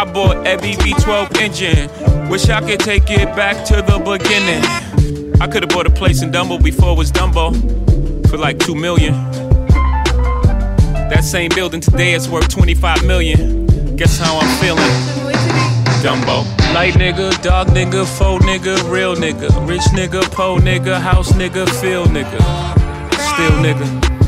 I 0.00 0.04
bought 0.10 0.46
every 0.46 0.72
V12 0.72 1.36
engine. 1.42 2.30
Wish 2.30 2.48
I 2.48 2.62
could 2.62 2.80
take 2.80 3.10
it 3.10 3.36
back 3.36 3.66
to 3.66 3.82
the 3.82 3.98
beginning. 3.98 4.64
I 5.42 5.46
could 5.46 5.62
have 5.62 5.68
bought 5.68 5.86
a 5.86 5.90
place 5.90 6.22
in 6.22 6.32
Dumbo 6.32 6.56
before 6.56 6.92
it 6.92 6.96
was 6.96 7.12
Dumbo 7.12 7.52
for 8.30 8.38
like 8.38 8.58
two 8.58 8.74
million. 8.74 9.12
That 11.10 11.22
same 11.22 11.50
building 11.54 11.82
today 11.82 12.14
is 12.14 12.30
worth 12.30 12.48
25 12.48 13.04
million. 13.04 13.66
Guess 13.96 14.18
how 14.18 14.38
I'm 14.38 14.48
feeling? 14.58 14.90
Dumbo. 16.00 16.46
Light 16.72 16.94
nigga, 16.94 17.30
dark 17.42 17.68
nigga, 17.68 18.06
faux 18.06 18.42
nigga, 18.42 18.90
real 18.90 19.14
nigga, 19.14 19.50
rich 19.68 19.82
nigga, 19.92 20.22
po 20.32 20.56
nigga, 20.56 20.98
house 20.98 21.32
nigga, 21.32 21.68
feel 21.78 22.06
nigga, 22.06 22.40
still 23.34 23.52
nigga, 23.60 24.19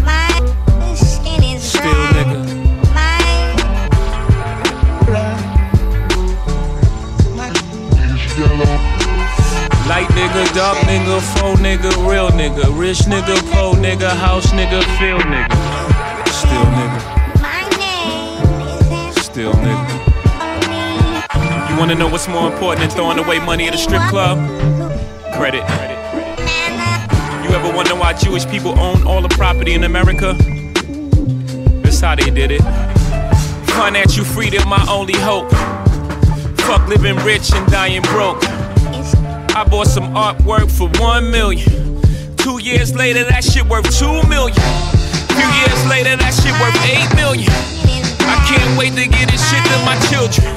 Light 10.03 10.15
nigga, 10.17 10.55
dark 10.55 10.79
nigga, 10.79 11.21
faux 11.21 11.61
nigga, 11.61 11.91
real 12.11 12.29
nigga, 12.31 12.77
rich 12.77 13.03
nigga, 13.07 13.37
po 13.53 13.73
nigga, 13.75 14.11
house 14.11 14.51
nigga, 14.51 14.83
feel 14.99 15.19
nigga, 15.19 15.57
still 16.27 16.65
nigga, 16.75 17.01
still 19.23 19.53
nigga. 19.53 19.95
You 21.71 21.77
wanna 21.79 21.95
know 21.95 22.09
what's 22.09 22.27
more 22.27 22.51
important 22.51 22.81
than 22.81 22.91
throwing 22.91 23.21
away 23.21 23.39
money 23.39 23.69
at 23.69 23.75
a 23.75 23.79
strip 23.79 24.03
club? 24.09 24.39
Credit. 25.37 25.63
You 27.45 27.55
ever 27.55 27.73
wonder 27.73 27.95
why 27.95 28.13
Jewish 28.15 28.45
people 28.47 28.77
own 28.81 29.07
all 29.07 29.23
the 29.23 29.29
property 29.29 29.75
in 29.75 29.85
America? 29.85 30.35
That's 31.85 32.01
how 32.01 32.17
they 32.17 32.29
did 32.29 32.51
it. 32.51 32.63
Financial 33.67 34.25
freedom, 34.25 34.69
my 34.69 34.85
only 34.91 35.19
hope. 35.19 35.53
Fuck 36.67 36.89
living 36.89 37.17
rich 37.25 37.53
and 37.53 37.71
dying 37.71 38.03
broke. 38.03 38.43
I 39.55 39.65
bought 39.65 39.87
some 39.87 40.15
artwork 40.15 40.71
for 40.71 40.89
one 40.99 41.31
million. 41.31 42.01
Two 42.37 42.59
years 42.59 42.95
later, 42.95 43.23
that 43.25 43.45
shit 43.45 43.67
worth 43.67 43.85
two 43.99 44.23
million. 44.27 44.57
Few 45.37 45.51
years 45.61 45.81
later, 45.87 46.17
that 46.17 46.33
shit 46.33 46.57
worth 46.57 46.75
eight 46.89 47.13
million. 47.15 47.53
I 48.25 48.41
can't 48.49 48.79
wait 48.79 48.97
to 48.97 49.07
get 49.07 49.31
this 49.31 49.45
shit 49.51 49.63
to 49.69 49.77
my 49.85 50.01
children. 50.09 50.49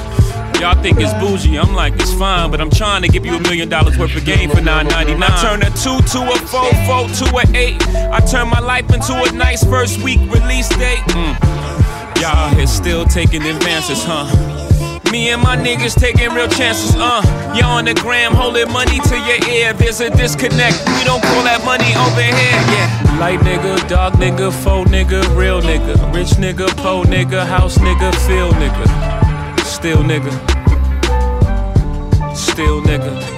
Y'all 0.60 0.80
think 0.82 0.98
it's 0.98 1.12
bougie, 1.20 1.58
I'm 1.58 1.74
like, 1.74 1.92
it's 1.96 2.14
fine, 2.14 2.50
but 2.50 2.58
I'm 2.62 2.70
trying 2.70 3.02
to 3.02 3.08
give 3.08 3.26
you 3.26 3.36
a 3.36 3.40
million 3.40 3.68
dollars 3.68 3.98
worth 3.98 4.16
of 4.16 4.24
game 4.24 4.48
for 4.48 4.62
9.99. 4.62 5.22
I 5.22 5.42
turn 5.42 5.60
a 5.60 5.70
two 5.76 6.00
to 6.16 6.32
a 6.32 6.36
four, 6.48 6.72
four 6.88 7.06
to 7.20 7.36
a 7.36 7.44
eight. 7.54 7.86
I 8.08 8.20
turn 8.20 8.48
my 8.48 8.60
life 8.60 8.90
into 8.94 9.12
a 9.12 9.30
nice 9.32 9.62
first 9.62 10.02
week 10.02 10.20
release 10.32 10.70
date. 10.70 11.04
Mm. 11.12 12.22
Y'all 12.22 12.48
here 12.54 12.66
still 12.66 13.04
taking 13.04 13.42
advances, 13.42 14.02
huh? 14.02 14.55
Me 15.12 15.30
and 15.30 15.42
my 15.42 15.56
niggas 15.56 15.94
taking 15.98 16.30
real 16.34 16.48
chances, 16.48 16.94
uh. 16.96 17.22
You 17.54 17.62
on 17.64 17.84
the 17.84 17.94
gram, 17.94 18.32
holding 18.34 18.70
money 18.72 18.98
to 19.00 19.16
your 19.18 19.48
ear. 19.48 19.72
There's 19.72 20.00
a 20.00 20.10
disconnect. 20.10 20.78
We 20.98 21.04
don't 21.04 21.22
call 21.22 21.42
that 21.44 21.64
money 21.64 21.94
over 21.94 22.22
here, 22.22 22.60
yeah. 22.74 23.18
Light 23.20 23.40
nigga, 23.40 23.88
dark 23.88 24.14
nigga, 24.14 24.52
faux 24.52 24.90
nigga, 24.90 25.22
real 25.36 25.62
nigga, 25.62 25.96
rich 26.14 26.30
nigga, 26.36 26.68
po 26.76 27.02
nigga, 27.04 27.46
house 27.46 27.78
nigga, 27.78 28.12
feel 28.26 28.50
nigga, 28.52 29.64
still 29.64 30.02
nigga, 30.02 30.32
still 32.36 32.82
nigga. 32.82 33.35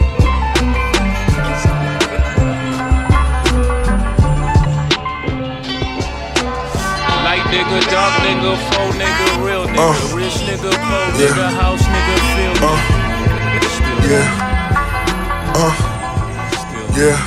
Nigga, 7.51 7.81
dark 7.91 8.13
nigga, 8.25 8.57
faux 8.71 8.97
nigga, 8.97 9.27
real 9.45 9.65
nigga, 9.67 9.91
Uh. 9.91 10.17
rich 10.17 10.35
nigga, 10.49 10.71
po 10.71 10.97
Yeah. 11.19 11.29
nigga, 11.29 11.47
house 11.61 11.83
nigga, 11.83 12.15
feel 12.35 12.55
nigga. 12.55 12.73
Uh. 12.73 12.79
Yeah. 14.09 14.29
Uh, 15.55 15.73
yeah. 16.97 17.19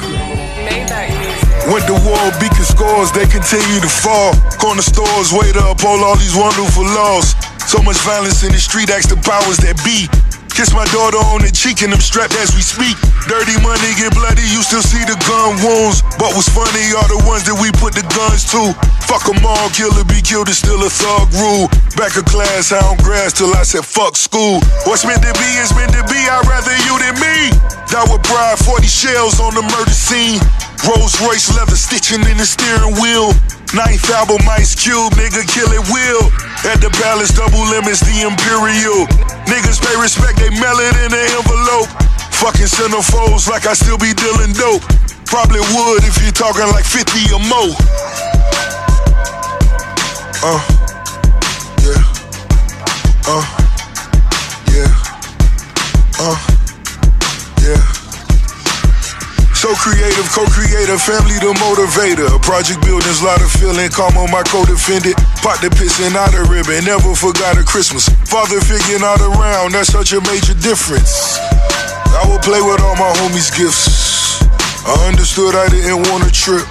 When 1.71 1.85
the 1.85 1.93
war 2.03 2.31
beacon 2.41 2.65
scores, 2.65 3.11
they 3.11 3.25
continue 3.27 3.79
to 3.79 3.87
fall. 3.89 4.33
Corner 4.57 4.81
stores 4.81 5.31
wait 5.31 5.53
to 5.53 5.63
uphold 5.69 6.01
all 6.01 6.15
these 6.17 6.35
wonderful 6.35 6.83
laws. 6.83 7.35
So 7.67 7.81
much 7.83 7.97
violence 8.01 8.43
in 8.43 8.51
the 8.51 8.59
street, 8.59 8.89
ask 8.89 9.09
the 9.09 9.15
powers 9.17 9.57
that 9.57 9.77
be. 9.85 10.09
Kiss 10.51 10.73
my 10.73 10.83
daughter 10.91 11.21
on 11.31 11.39
the 11.41 11.51
cheek 11.51 11.81
and 11.81 11.93
I'm 11.93 12.01
strapped 12.01 12.35
as 12.35 12.51
we 12.55 12.61
speak. 12.61 12.97
Dirty 13.29 13.55
money 13.63 13.93
get 13.95 14.11
bloody, 14.11 14.43
you 14.51 14.59
still 14.63 14.81
see 14.83 14.99
the 15.05 15.15
gun 15.29 15.55
wounds. 15.63 16.01
But 16.19 16.35
what's 16.35 16.49
funny 16.49 16.91
are 16.97 17.07
the 17.07 17.21
ones 17.23 17.43
that 17.47 17.55
we 17.55 17.71
put 17.79 17.93
the 17.95 18.03
guns 18.11 18.43
to. 18.51 18.73
Fuck 19.11 19.27
'em 19.27 19.43
all, 19.43 19.67
killer 19.75 20.05
be 20.07 20.21
killed 20.23 20.47
is 20.47 20.57
still 20.63 20.79
a 20.87 20.89
thug 20.89 21.27
rule. 21.35 21.67
Back 21.99 22.15
of 22.15 22.23
class, 22.31 22.71
hound 22.71 23.03
grass 23.03 23.33
till 23.33 23.51
I 23.51 23.63
said 23.63 23.83
fuck 23.83 24.15
school. 24.15 24.63
What's 24.87 25.03
meant 25.03 25.19
to 25.27 25.33
be 25.35 25.51
is 25.59 25.75
meant 25.75 25.91
to 25.99 26.03
be, 26.07 26.15
I'd 26.15 26.47
rather 26.47 26.71
you 26.87 26.95
than 26.95 27.19
me. 27.19 27.51
Die 27.91 28.07
with 28.07 28.23
pride, 28.23 28.57
40 28.63 28.87
shells 28.87 29.35
on 29.43 29.51
the 29.53 29.67
murder 29.67 29.91
scene. 29.91 30.39
Rolls 30.87 31.19
Royce 31.19 31.51
leather 31.51 31.75
stitching 31.75 32.23
in 32.23 32.37
the 32.39 32.47
steering 32.47 32.95
wheel. 33.03 33.35
Ninth 33.75 34.07
album, 34.15 34.47
Ice 34.55 34.79
Cube, 34.79 35.11
nigga, 35.19 35.43
kill 35.43 35.67
it 35.75 35.83
will. 35.91 36.31
At 36.71 36.79
the 36.79 36.87
Palace, 37.03 37.35
double 37.35 37.67
limits, 37.67 37.99
the 37.99 38.23
Imperial. 38.23 39.11
Niggas 39.43 39.83
pay 39.83 39.95
respect, 39.99 40.39
they 40.39 40.55
mail 40.55 40.79
it 40.79 40.95
in 41.03 41.11
an 41.11 41.27
envelope. 41.35 41.91
Fucking 42.39 42.71
centerfolds 42.71 43.51
like 43.51 43.67
I 43.67 43.73
still 43.73 43.99
be 43.99 44.15
dealing 44.15 44.55
dope. 44.55 44.87
Probably 45.27 45.59
would 45.75 45.99
if 46.07 46.15
you're 46.23 46.31
talking 46.31 46.71
like 46.71 46.87
50 46.87 47.35
or 47.35 47.43
more. 47.51 47.75
Uh, 50.43 50.57
yeah. 51.85 52.01
Uh, 53.29 53.45
yeah. 54.73 54.89
Uh, 56.17 56.33
yeah. 57.61 57.77
So 59.53 59.69
creative, 59.77 60.25
co-creator, 60.33 60.97
family 60.97 61.37
the 61.37 61.53
motivator. 61.61 62.41
Project 62.41 62.81
buildings, 62.81 63.21
lot 63.21 63.37
of 63.37 63.53
feeling, 63.53 63.93
on 63.93 64.31
my 64.33 64.41
co-defendant. 64.49 65.13
Pot 65.45 65.61
the 65.61 65.69
pissing 65.77 66.17
out 66.17 66.33
of 66.33 66.49
ribbon, 66.49 66.89
never 66.89 67.13
forgot 67.13 67.61
a 67.61 67.63
Christmas. 67.63 68.09
Father 68.25 68.59
figure 68.61 68.97
not 68.97 69.21
around, 69.21 69.73
that's 69.73 69.93
such 69.93 70.13
a 70.13 70.21
major 70.25 70.57
difference. 70.57 71.37
I 72.17 72.25
would 72.25 72.41
play 72.41 72.65
with 72.65 72.81
all 72.81 72.97
my 72.97 73.13
homies' 73.21 73.53
gifts. 73.53 74.41
I 74.89 75.05
understood 75.05 75.53
I 75.53 75.69
didn't 75.69 76.09
want 76.09 76.25
a 76.25 76.33
trip. 76.33 76.65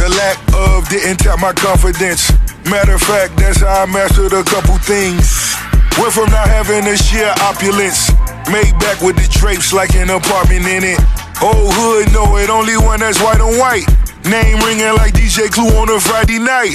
The 0.00 0.08
lack 0.08 0.40
of 0.56 0.88
didn't 0.88 1.18
tap 1.20 1.38
my 1.38 1.52
confidence. 1.52 2.32
Matter 2.70 2.94
of 2.94 3.02
fact, 3.02 3.36
that's 3.36 3.60
how 3.60 3.84
I 3.84 3.86
mastered 3.86 4.32
a 4.32 4.42
couple 4.42 4.78
things. 4.78 5.54
Went 6.00 6.12
from 6.16 6.30
not 6.32 6.48
having 6.48 6.88
a 6.88 6.96
sheer 6.96 7.28
opulence, 7.44 8.08
made 8.48 8.72
back 8.80 9.04
with 9.04 9.16
the 9.20 9.28
drapes 9.30 9.72
like 9.72 9.94
an 9.94 10.08
apartment 10.08 10.64
in 10.66 10.82
it. 10.82 10.98
Old 11.44 11.70
hood 11.76 12.08
know 12.12 12.36
it, 12.40 12.48
only 12.48 12.76
one 12.76 13.00
that's 13.00 13.20
white 13.20 13.40
on 13.40 13.58
white. 13.60 13.84
Name 14.24 14.56
ringing 14.64 14.96
like 14.96 15.12
DJ 15.12 15.52
Clue 15.52 15.68
on 15.76 15.92
a 15.92 16.00
Friday 16.00 16.40
night. 16.40 16.72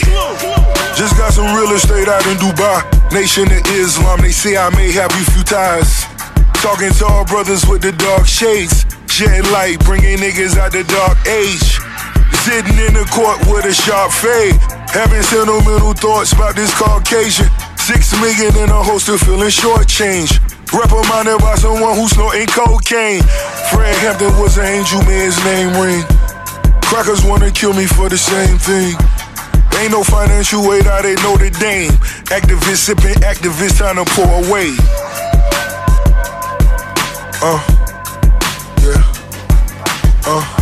Just 0.94 1.18
got 1.18 1.34
some 1.34 1.50
real 1.58 1.74
estate 1.74 2.08
out 2.08 2.26
in 2.28 2.38
Dubai. 2.38 2.86
Nation 3.12 3.50
of 3.50 3.66
Islam, 3.74 4.22
they 4.22 4.32
say 4.32 4.58
I 4.58 4.70
may 4.78 4.92
have 4.94 5.10
you 5.18 5.26
few 5.34 5.44
ties. 5.44 6.06
Talking 6.62 6.94
to 7.02 7.06
our 7.08 7.26
brothers 7.26 7.66
with 7.66 7.82
the 7.82 7.94
dark 7.94 8.28
shades. 8.28 8.86
Shedding 9.08 9.52
light, 9.52 9.84
bringing 9.86 10.18
niggas 10.20 10.56
out 10.56 10.72
the 10.72 10.84
dark 10.84 11.18
age. 11.26 11.89
Sitting 12.46 12.78
in 12.78 12.94
the 12.94 13.06
court 13.12 13.40
with 13.48 13.66
a 13.66 13.74
sharp 13.74 14.12
fade. 14.12 14.56
Having 14.90 15.24
sentimental 15.24 15.94
thoughts 15.94 16.34
about 16.34 16.56
this 16.56 16.74
Caucasian. 16.74 17.48
Six 17.78 18.14
million 18.22 18.56
in 18.58 18.70
a 18.70 18.82
holster 18.84 19.18
feeling 19.18 19.50
shortchanged. 19.50 20.38
Reprimanded 20.74 21.40
by 21.40 21.56
someone 21.56 21.96
who's 21.96 22.12
snorting 22.12 22.48
cocaine. 22.48 23.24
Fred 23.74 23.96
Hampton 24.02 24.38
was 24.38 24.58
an 24.58 24.66
angel, 24.66 25.02
man, 25.04 25.26
his 25.26 25.38
name 25.44 25.74
ring. 25.82 26.04
Crackers 26.86 27.24
wanna 27.24 27.52
kill 27.52 27.74
me 27.74 27.86
for 27.86 28.10
the 28.10 28.18
same 28.18 28.58
thing. 28.58 28.96
Ain't 29.80 29.92
no 29.92 30.04
financial 30.04 30.68
way 30.68 30.82
out 30.86 31.04
they 31.04 31.16
Notre 31.24 31.50
Dame. 31.50 31.92
Activists 32.34 32.84
sipping, 32.90 33.16
activists 33.24 33.78
trying 33.78 33.96
to 33.96 34.06
pour 34.12 34.26
away. 34.26 34.76
Uh, 37.42 37.60
yeah. 38.82 39.04
Uh, 40.26 40.59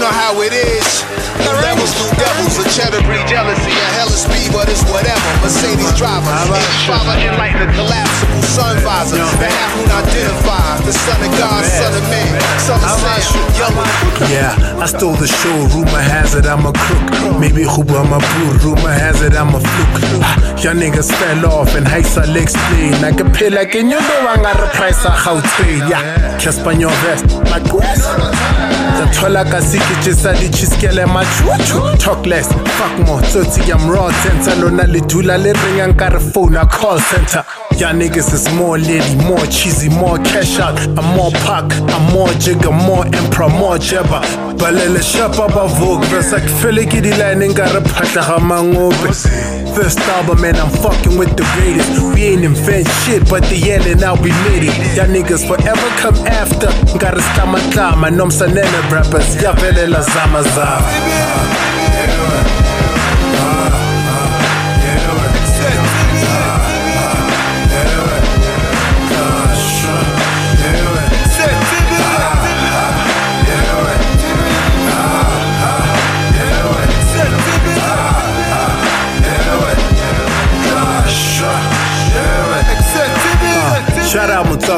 know 0.00 0.08
how 0.08 0.40
it 0.40 0.56
is. 0.56 1.04
The 1.44 1.52
levels 1.60 1.92
do 1.92 2.08
devils, 2.16 2.56
a 2.56 2.64
cheddar 2.72 3.04
breed 3.04 3.24
jealousy, 3.28 3.68
a 3.68 4.08
speed, 4.08 4.48
but 4.52 4.68
it's 4.72 4.80
whatever. 4.88 5.30
Mercedes 5.44 5.92
driver, 6.00 6.32
father 6.88 7.20
enlighten 7.20 7.68
a 7.68 7.72
collapsible 7.76 8.40
sun 8.48 8.76
visor. 8.80 9.20
The 9.20 9.48
half 9.48 9.72
moon 9.76 9.92
identify, 9.92 10.80
the 10.88 10.92
son 10.92 11.20
of 11.20 11.30
God, 11.36 11.64
son 11.64 11.92
of 11.92 12.04
man, 12.08 12.40
son 12.64 12.80
of 12.80 12.92
Sam, 12.96 13.76
Yeah, 14.32 14.80
I 14.80 14.86
stole 14.86 15.16
the 15.20 15.28
show. 15.28 15.56
Rumor 15.76 16.00
has 16.00 16.34
it 16.34 16.46
I'm 16.46 16.64
a 16.64 16.72
crook. 16.72 17.36
Maybe 17.38 17.62
Huba 17.68 18.00
I'm 18.00 18.12
a 18.12 18.20
poor. 18.20 18.52
Rumor 18.64 18.92
has 18.92 19.20
it 19.20 19.34
I'm 19.36 19.52
a 19.54 19.60
fluke. 19.60 20.64
Y'all 20.64 20.76
niggas 20.76 21.12
fell 21.12 21.44
off 21.46 21.74
and 21.76 21.86
heights 21.86 22.16
I'll 22.16 22.36
explain. 22.36 22.94
I 23.04 23.12
can 23.12 23.30
pay 23.32 23.50
like 23.50 23.74
in 23.74 23.90
you 23.90 24.00
know 24.00 24.20
I 24.28 24.36
got 24.36 24.60
a 24.60 24.68
price 24.76 25.04
of 25.04 25.12
how 25.12 25.40
trade. 25.56 25.84
Yeah, 25.88 26.38
your 26.80 26.90
vest, 27.04 27.26
my 27.52 27.60
grass. 27.68 28.69
Zathola 29.00 29.44
ka 29.44 29.62
sikitše 29.62 30.14
sa 30.14 30.32
ditšhiskele 30.32 31.06
machuchu 31.06 32.26
less, 32.26 32.48
fuck 32.76 33.06
more, 33.06 33.22
tsotsi 33.22 33.62
I'm 33.72 33.88
raw 33.88 34.10
center 34.22 34.60
Lona 34.60 34.84
le 34.86 35.00
dula 35.00 35.38
le 35.38 35.52
ringa 35.52 35.86
nka 35.86 36.08
re 36.12 36.20
phone 36.20 36.56
a 36.56 36.66
call 36.66 37.00
center 37.00 37.42
Y'all 37.80 37.94
niggas 37.94 38.34
is 38.34 38.46
more 38.56 38.76
lady, 38.76 39.14
more 39.24 39.46
cheesy, 39.46 39.88
more 39.88 40.18
cash 40.18 40.58
out. 40.58 40.78
I'm 40.98 41.16
more 41.16 41.30
pack, 41.48 41.64
I'm 41.88 42.12
more 42.12 42.28
jigger, 42.34 42.70
more 42.70 43.06
emperor, 43.06 43.48
more 43.48 43.78
jabba. 43.78 44.20
Balele 44.58 45.00
shapa 45.00 45.48
ba 45.48 45.66
vogue, 45.66 46.04
verse 46.12 46.30
like 46.30 46.42
fele 46.60 46.84
ke 46.84 47.00
di 47.00 47.10
line 47.16 47.48
nka 47.48 47.72
re 47.72 47.80
phatla 47.80 48.22
ga 48.28 48.38
mangope 48.38 49.08
First 49.74 49.98
album 50.12 50.42
man, 50.42 50.56
I'm 50.56 50.68
fucking 50.68 51.16
with 51.16 51.34
the 51.38 51.44
greatest. 51.56 52.14
We 52.14 52.24
ain't 52.24 52.44
invent 52.44 52.86
shit 53.00 53.26
but 53.30 53.44
the 53.44 53.56
yelling 53.56 54.04
out 54.04 54.20
we 54.20 54.28
made 54.44 54.68
it. 54.68 54.76
Y'all 54.94 55.08
niggas 55.08 55.48
forever 55.48 55.88
come 55.96 56.16
after. 56.28 56.68
Gotta 56.98 57.22
stop 57.32 57.48
my 57.48 57.60
time, 57.72 57.96
slama 57.96 58.10
tlama 58.10 58.10
nomsanene 58.10 58.90
rappers. 58.92 59.36
Yavelela 59.40 60.02
zama 60.02 60.42
zama 60.52 61.79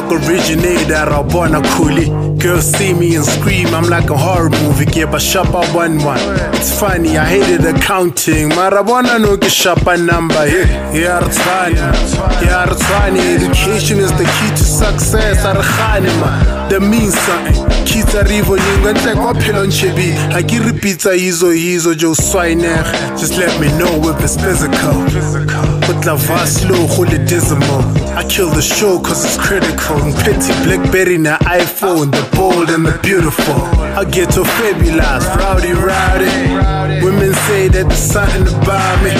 out 0.03 0.13
Mutak 0.13 0.29
originator, 0.29 1.11
Rabona 1.11 1.63
Kuli. 1.77 2.39
Girls 2.39 2.65
see 2.73 2.95
me 2.95 3.17
and 3.17 3.25
scream, 3.25 3.69
I'm 3.69 3.89
like 3.89 4.11
a 4.11 4.17
horror 4.17 4.51
movie. 4.51 4.87
Give 4.87 5.15
a 5.15 5.21
shop 5.21 5.55
I 5.55 5.75
one 5.75 6.03
one. 6.05 6.19
It's 6.55 6.79
funny, 6.79 7.19
I 7.19 7.25
hated 7.25 7.65
accounting. 7.65 8.51
Marabona 8.51 9.21
no 9.21 9.37
get 9.37 9.53
shop 9.53 9.87
a 9.87 9.97
number. 9.97 10.47
Yeah, 10.47 11.25
it's 11.25 11.39
funny. 11.39 11.77
Yeah, 11.77 12.71
it's 12.71 12.83
funny. 12.83 13.21
Education 13.21 13.99
is 13.99 14.13
the 14.13 14.25
key 14.25 14.51
to 14.51 14.65
success. 14.65 15.45
Arhanima, 15.45 16.69
that 16.69 16.81
means 16.81 17.17
something. 17.21 17.87
Kids 17.87 18.15
are 18.15 18.31
evil, 18.31 18.57
you 18.57 18.83
can 18.83 18.95
take 18.97 19.17
up 19.17 19.37
on 19.37 19.69
chibi. 19.71 20.15
I 20.33 20.43
give 20.43 20.65
pizza, 20.81 21.11
yizo, 21.11 21.53
yizo, 21.55 21.97
Joe 21.97 22.13
Swiner. 22.13 22.83
Just 23.19 23.37
let 23.37 23.61
me 23.61 23.69
know 23.79 24.11
if 24.11 24.23
it's 24.23 24.37
physical. 24.37 25.09
physical. 25.11 25.72
But 25.87 26.07
la 26.07 26.17
vaslo, 26.17 26.89
holy 26.89 27.19
dismal. 27.27 27.83
I 28.17 28.25
kill 28.25 28.51
the 28.51 28.63
show 28.63 28.99
cause 29.01 29.25
it's 29.25 29.37
critical. 29.37 29.99
Petty 30.25 30.53
Blackberry 30.65 31.19
na 31.19 31.37
iPhone, 31.39 32.11
the 32.11 32.25
bold 32.37 32.71
and 32.71 32.87
the 32.87 32.99
beautiful. 33.03 33.63
I 34.01 34.05
get 34.05 34.31
to 34.33 34.45
fabulous, 34.45 35.27
rowdy, 35.37 35.73
rowdy. 35.73 37.05
Women 37.05 37.35
say 37.47 37.69
that 37.69 37.89
there's 37.89 37.99
something 37.99 38.49
about 38.49 38.97
me. 39.05 39.13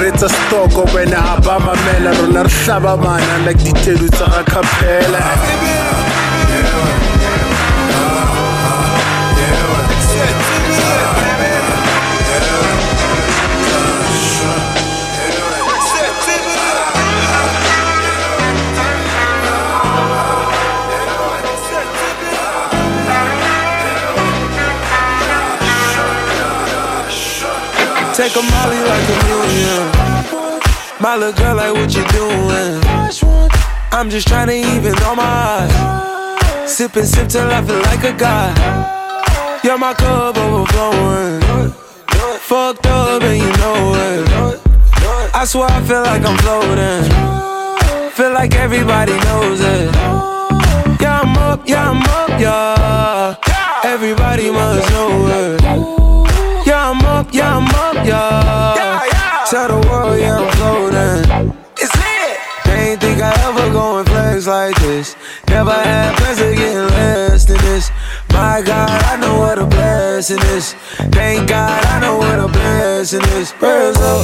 Reta 0.00 0.28
stock 0.28 0.94
when 0.94 1.12
I 1.12 1.38
buy 1.40 1.50
Obama 1.50 1.74
mela, 1.84 2.12
rona 2.22 2.44
rhlaba 2.44 2.96
mana 2.96 3.44
like 3.44 3.58
ditelu 3.58 4.08
tsa 4.10 4.44
capella. 4.44 5.20
Take 28.14 28.34
a 28.36 28.42
molly 28.42 28.80
like 28.80 29.08
a 29.08 29.16
million. 29.28 29.84
My 31.00 31.16
little 31.16 31.32
girl, 31.32 31.56
like 31.56 31.72
what 31.72 31.94
you 31.94 32.04
doing? 32.08 32.80
I'm 33.92 34.10
just 34.10 34.26
trying 34.26 34.48
to 34.48 34.54
even 34.54 34.94
on 35.04 35.16
my 35.16 35.24
eyes. 35.24 36.70
Sip 36.70 36.96
and 36.96 37.06
sip 37.06 37.28
till 37.28 37.50
I 37.50 37.62
feel 37.62 37.80
like 37.80 38.04
a 38.04 38.12
guy. 38.12 39.60
You're 39.62 39.78
my 39.78 39.94
cup 39.94 40.36
overflowing. 40.36 41.40
Fucked 42.40 42.86
up 42.86 43.22
and 43.22 43.38
you 43.38 43.52
know 43.58 43.94
it. 43.94 44.60
I 45.34 45.44
swear 45.46 45.68
I 45.70 45.80
feel 45.82 46.02
like 46.02 46.22
I'm 46.24 46.36
floating. 46.38 48.10
Feel 48.10 48.32
like 48.32 48.54
everybody 48.56 49.12
knows 49.12 49.60
it. 49.60 49.94
Yeah, 51.00 51.20
I'm 51.22 51.36
up, 51.38 51.68
yeah, 51.68 51.90
I'm 51.90 52.02
up, 52.02 52.40
yeah. 52.40 53.36
Everybody 53.84 54.50
must 54.50 54.90
know 54.90 55.96
it. 55.96 55.99
Yeah, 57.40 57.56
I'm 57.56 57.64
up, 57.68 58.06
yeah, 58.06 58.20
I'm 58.20 59.08
yeah. 59.08 59.44
Tell 59.48 59.68
the 59.68 59.88
world, 59.88 60.20
yeah, 60.20 60.36
I'm 60.36 60.52
floating. 60.58 61.56
It's 61.80 61.94
lit. 61.96 62.36
They 62.66 62.90
ain't 62.90 63.00
think 63.00 63.22
I 63.22 63.32
ever 63.48 63.72
go 63.72 63.98
and 63.98 64.06
flex 64.06 64.46
like 64.46 64.76
this. 64.80 65.16
Never 65.48 65.72
had 65.72 66.18
plans 66.18 66.36
to 66.36 66.54
get 66.54 66.76
less 66.90 67.46
than 67.46 67.56
this. 67.62 67.90
My 68.28 68.60
God, 68.60 68.90
I 69.04 69.16
know 69.16 69.38
what 69.38 69.58
a 69.58 69.64
blessing 69.64 70.38
is. 70.52 70.74
Thank 71.16 71.48
God, 71.48 71.82
I 71.86 72.00
know 72.00 72.18
what 72.18 72.38
a 72.40 72.46
blessing 72.46 73.22
is. 73.40 73.52
Prayers 73.52 73.96
up. 73.96 74.22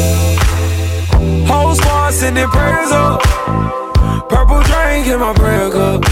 Whole 1.49 1.75
squad 1.75 2.13
sending 2.13 2.49
prayers 2.49 2.93
up. 2.93 3.23
Purple 4.29 4.61
drink 4.61 5.07
in 5.07 5.21
my 5.21 5.33
prayer 5.33 5.71
cup. 5.71 6.05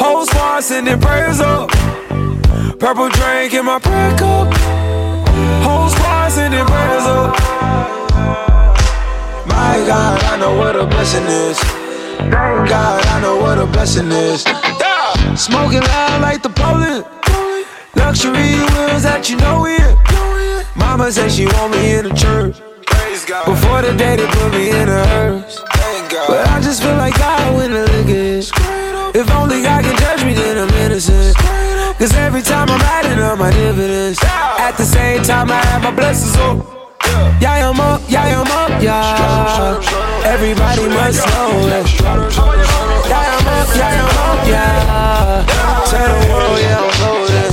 Whole 0.00 0.24
squad 0.24 0.60
sending 0.60 0.98
prayers 0.98 1.40
up. 1.40 1.68
Purple 2.78 3.10
drink 3.10 3.52
in 3.52 3.66
my 3.66 3.78
prayer 3.78 4.16
cup. 4.16 4.59
Whole 6.40 6.48
squad 6.48 6.66
prayers 6.66 7.06
up. 7.06 7.36
My 9.46 9.84
God, 9.86 10.22
I 10.24 10.38
know 10.38 10.56
what 10.56 10.76
a 10.76 10.86
blessing 10.86 11.24
is. 11.24 11.58
Thank 11.58 12.68
God 12.68 13.06
I 13.06 13.20
know 13.20 13.36
what 13.36 13.58
a 13.58 13.66
blessing 13.66 14.10
is. 14.10 14.44
Yeah. 14.46 15.34
Smoking 15.34 15.80
loud 15.80 16.22
like 16.22 16.42
the 16.42 16.50
police. 16.50 17.04
Luxury 17.94 18.56
wheels 18.72 19.02
that 19.02 19.28
you 19.28 19.36
know 19.36 19.66
in. 19.66 19.96
Mama 20.76 21.12
said 21.12 21.30
she 21.30 21.46
want 21.46 21.72
me 21.72 21.94
in 21.94 22.08
the 22.08 22.14
church. 22.14 22.56
Before 23.46 23.82
the 23.82 23.94
day 23.96 24.16
they 24.16 24.26
put 24.26 24.52
me 24.52 24.70
in 24.70 24.88
a 24.88 25.06
hearse. 25.06 25.60
But 26.28 26.48
I 26.48 26.60
just 26.60 26.82
feel 26.82 26.96
like 26.96 27.16
God 27.18 27.56
when 27.56 27.72
the 27.72 27.82
liquor 27.92 28.10
is. 28.10 28.50
If 29.14 29.30
only 29.32 29.62
God 29.62 29.84
can 29.84 29.96
judge 29.98 30.24
me, 30.24 30.34
then 30.34 30.58
I'm 30.58 30.74
innocent. 30.76 31.36
Cause 32.00 32.16
every 32.16 32.40
time 32.40 32.70
I'm 32.70 32.80
adding 32.80 33.18
up 33.20 33.38
my 33.38 33.50
dividends, 33.50 34.18
at 34.24 34.72
the 34.78 34.84
same 34.84 35.22
time 35.22 35.50
I 35.50 35.60
have 35.66 35.82
my 35.82 35.90
blessings 35.90 36.34
on. 36.40 36.64
Yeah, 37.42 37.68
I'm 37.68 37.78
up, 37.78 38.00
yeah, 38.08 38.40
I'm 38.40 38.48
up, 38.48 38.82
yeah. 38.82 39.76
Everybody 40.24 40.88
must 40.88 41.20
know 41.28 41.60
that. 41.68 41.84
Yeah, 43.04 43.36
I'm 43.36 43.48
up, 43.52 43.68
yeah, 43.76 44.00
I'm 44.00 44.16
up, 44.16 44.48
yeah. 44.48 45.44
Tell 45.92 46.08
the 46.08 46.32
world, 46.32 46.60
yeah, 46.64 46.80
I'm 46.80 46.92
golden. 47.04 47.52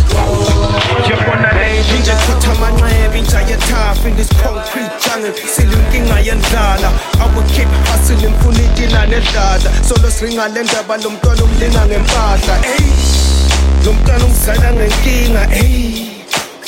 Inja 1.97 2.15
kuthamanqebe 2.15 3.19
inja 3.19 3.41
yethafa 3.41 4.07
in 4.07 4.15
this 4.15 4.29
concrete 4.41 4.91
jungle 5.03 5.33
silunkinga 5.33 6.19
yendlala 6.23 6.89
I 7.19 7.25
will 7.36 7.43
keep 7.51 7.67
hustling 7.91 8.33
funa 8.39 8.63
itina 8.63 9.05
nedlala 9.07 9.69
solo 9.83 10.10
siringa 10.10 10.47
le 10.47 10.63
ndaba 10.63 10.97
lo 10.97 11.10
mntwana 11.10 11.43
umlinga 11.43 11.86
ngempahla 11.86 12.55
ey 12.63 13.27
lo 13.88 13.93
mntwana 13.93 14.26
ungizala 14.26 14.73
ngenkinga 14.73 15.47
ey 15.56 16.08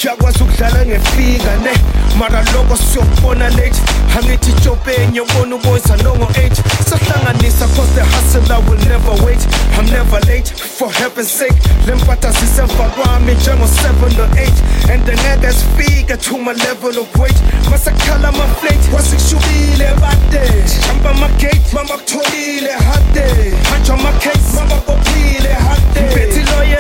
uyakwazi 0.03 0.43
ukudlala 0.43 0.85
ngefika 0.85 1.55
ne. 1.63 1.73
Mara 2.17 2.43
loko 2.53 2.77
siyokubona 2.77 3.49
late. 3.49 3.81
Angithi 4.17 4.51
itshopenye 4.51 5.21
ubona 5.21 5.55
uboyisa 5.55 5.97
nongo 5.97 6.25
8 6.25 6.51
sahlanganisa 6.89 7.67
cause 7.75 7.93
the 7.95 8.03
hustler 8.03 8.59
will 8.67 8.79
never 8.87 9.25
wait. 9.25 9.47
I'm 9.77 9.85
never 9.85 10.19
late 10.27 10.49
for 10.49 10.91
heaven's 10.91 11.31
sake. 11.31 11.59
Le 11.87 11.95
mpahla 11.95 12.31
zisemva 12.31 12.89
kwami 12.89 13.33
njengo-7 13.33 14.17
no-8 14.17 14.93
and 14.93 15.03
ngeke 15.03 15.53
sifike 15.53 16.17
to 16.17 16.37
my 16.37 16.53
level 16.53 16.99
of 16.99 17.15
weight. 17.19 17.37
Masakhala 17.69 18.27
amaflate 18.27 18.95
wasikushubile 18.95 19.89
bade. 20.01 20.63
Jumpa 20.87 21.09
amagate 21.09 21.73
mama 21.73 21.97
kutholile 21.97 22.71
hade. 22.71 23.53
Hanjwa 23.71 23.95
amacase 23.95 24.55
mama 24.55 24.75
kophile 24.75 25.53
hade. 25.53 26.43
Loye 26.57 26.79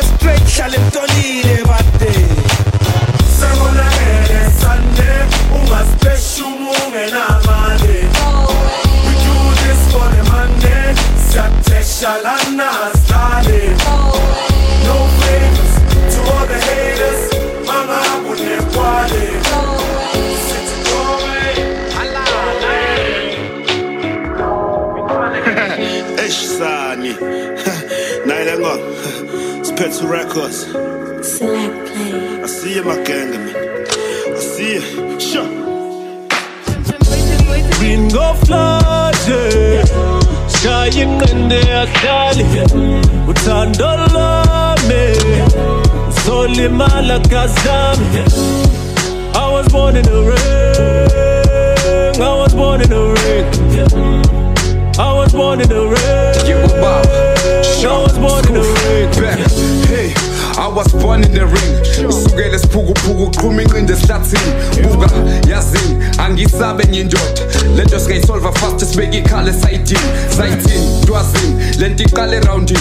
inqindi 64.09 64.39
esihlathini 64.39 64.87
buka 64.87 65.07
yazini 65.49 66.03
angisabe 66.17 66.83
ngindoda 66.89 67.41
lento 67.79 67.99
singayisolva 67.99 68.51
fast 68.51 68.85
sibeke 68.85 69.17
ikhala 69.17 69.49
esayidini 69.49 69.99
sayithini 70.37 70.89
le 71.09 71.87
lento 71.87 72.03
iqala 72.03 72.35
erowundini 72.35 72.79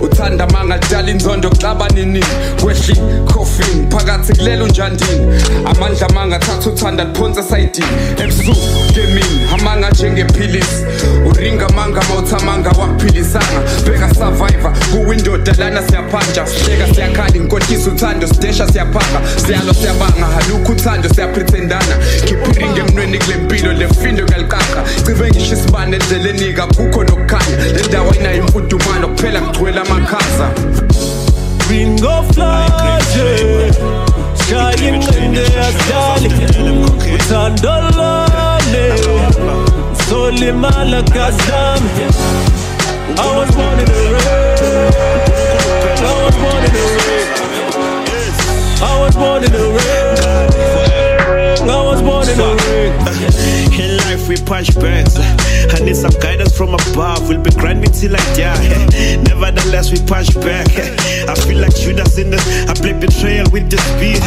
uthanda 0.00 0.46
manga 0.46 0.76
lidala 0.76 1.10
inzondo 1.10 1.50
kuxaba 1.50 1.88
nini? 1.88 2.20
Kwehli 2.62 2.94
coffin 3.26 3.90
phakathi 3.90 4.32
kulela 4.32 4.64
unjandini 4.64 5.42
amandla 5.64 6.08
amanga 6.08 6.38
thatha 6.38 6.70
uthanda 6.70 7.04
liphonsa 7.04 7.40
esayidini 7.40 7.86
ebusuku 8.22 8.92
kemini 8.94 9.48
amanga 9.54 9.90
njengephilisi. 9.90 10.84
Uringa 11.30 11.68
manga 11.68 12.00
mawuthamanga 12.08 12.70
wakuphilisanga. 12.70 13.60
Bheka 13.84 14.14
survivor 14.14 14.72
kuwindoda 14.90 15.52
lana 15.58 15.82
siyaphanja 15.82 16.46
sihleka 16.46 16.94
siyakhala 16.94 17.36
inkohlisa 17.36 17.90
uthando 17.90 18.26
sidesha 18.26 18.68
siyaphanga 18.68 19.20
siyalo 19.46 19.74
siyabanga 19.74 20.26
halukho 20.26 20.72
uthando 20.72 21.08
siyapretendana 21.08 21.96
khiphiringe 22.24 22.80
emnweni 22.80 23.18
kule 23.18 23.36
mpilo 23.36 23.72
le 23.72 23.88
findo 23.88 24.24
cibe 24.36 25.30
nokukhanya. 27.04 27.56
Le 27.74 27.82
ndawo 27.88 28.10
ayinayo 28.10 28.36
imfudumalo 28.36 29.08
kuphela 29.08 29.40
amakhaza. 29.82 30.50
Eh. 31.68 31.76
Kazami. 41.02 42.06
I 43.18 43.20
was 43.38 43.50
born 43.56 43.78
in 43.78 43.88
a 43.88 43.90
ring 44.12 44.26
I 45.98 46.00
was 46.24 46.36
born 46.36 46.64
in 46.64 46.74
ring 47.06 47.28
I 48.82 48.84
was 49.00 49.14
born 49.16 49.44
in 49.44 49.54
a 49.54 49.56
ring 49.72 50.16
I 51.68 51.70
was 51.82 52.00
born 52.02 52.28
in 52.28 52.40
a 52.40 52.42
ring 52.66 52.92
In 53.80 53.95
life 54.16 54.28
we 54.28 54.36
punch 54.36 54.74
bags 54.76 55.16
I 55.72 55.80
need 55.80 55.96
some 55.96 56.14
guidance 56.20 56.56
from 56.56 56.74
above. 56.74 57.28
We'll 57.28 57.42
be 57.42 57.50
grinding 57.50 57.90
till 57.90 58.14
I 58.14 58.22
die. 58.34 58.86
Nevertheless 59.28 59.90
we 59.90 59.98
punch 60.06 60.34
back. 60.34 60.68
I 61.28 61.34
feel 61.34 61.58
like 61.58 61.74
Judas 61.74 62.18
in 62.18 62.30
this 62.30 62.44
I 62.68 62.74
play 62.74 62.92
betrayal 62.92 63.50
with 63.50 63.68
the 63.70 63.78
speed 63.78 64.22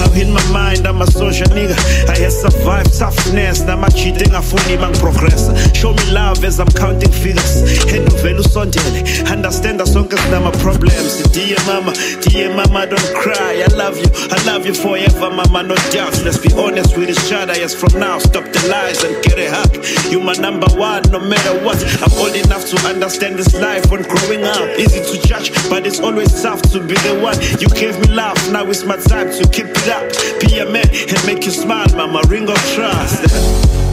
I'm 0.00 0.14
in 0.16 0.32
my 0.32 0.42
mind 0.52 0.86
I'm 0.86 1.02
a 1.02 1.06
social 1.06 1.48
nigga. 1.48 1.76
I 2.08 2.18
have 2.18 2.32
survived 2.32 2.96
toughness. 2.98 3.62
Now 3.62 3.76
my 3.76 3.88
cheating 3.88 4.34
I 4.34 4.40
fully 4.40 4.76
man 4.76 4.94
progress. 4.94 5.50
Show 5.76 5.92
me 5.92 6.04
love 6.12 6.44
as 6.44 6.60
I'm 6.60 6.68
counting 6.68 7.12
figures. 7.12 7.66
Head 7.90 8.06
velu 8.22 8.42
sondele 8.42 9.02
Understand 9.30 9.80
as 9.80 9.92
song 9.92 10.08
now 10.30 10.40
my 10.40 10.52
problems. 10.62 11.22
Dear 11.34 11.58
mama, 11.66 11.92
dear 12.22 12.54
mama 12.54 12.86
don't 12.86 13.14
cry. 13.14 13.62
I 13.62 13.74
love 13.74 13.98
you, 13.98 14.08
I 14.30 14.38
love 14.46 14.64
you 14.66 14.74
forever 14.74 15.30
mama. 15.30 15.62
No 15.62 15.74
doubt 15.90 16.14
Let's 16.24 16.38
be 16.38 16.52
honest 16.54 16.96
with 16.96 17.10
each 17.10 17.32
other. 17.32 17.54
Yes 17.54 17.74
from 17.74 17.98
now 17.98 18.18
stop 18.18 18.44
the 18.44 18.68
lies 18.68 19.02
and 19.02 19.25
get 19.26 19.38
a 19.38 19.50
hug 19.50 19.72
You 20.10 20.20
my 20.20 20.34
number 20.34 20.68
one 20.76 21.02
no 21.10 21.20
matter 21.20 21.54
what. 21.64 21.78
I'm 22.02 22.12
old 22.18 22.34
enough 22.34 22.64
to 22.70 22.76
understand 22.86 23.36
this 23.36 23.54
life 23.54 23.90
when 23.90 24.02
growing 24.02 24.44
up. 24.44 24.78
Easy 24.78 25.00
to 25.00 25.26
judge 25.26 25.50
but 25.68 25.86
it's 25.86 26.00
always 26.00 26.30
tough 26.42 26.62
to 26.72 26.80
be 26.80 26.94
the 27.06 27.18
one. 27.20 27.36
You 27.60 27.68
gave 27.68 27.98
me 28.00 28.08
love 28.14 28.38
now 28.52 28.66
it's 28.70 28.84
my 28.84 28.96
time 28.96 29.30
to 29.30 29.48
keep 29.48 29.66
it 29.66 29.88
up. 29.88 30.04
Be 30.40 30.58
a 30.58 30.66
man 30.66 30.88
and 30.90 31.20
make 31.26 31.44
you 31.44 31.52
smile 31.52 31.88
mama 31.96 32.22
ring 32.28 32.48
of 32.48 32.60
trust. 32.74 33.22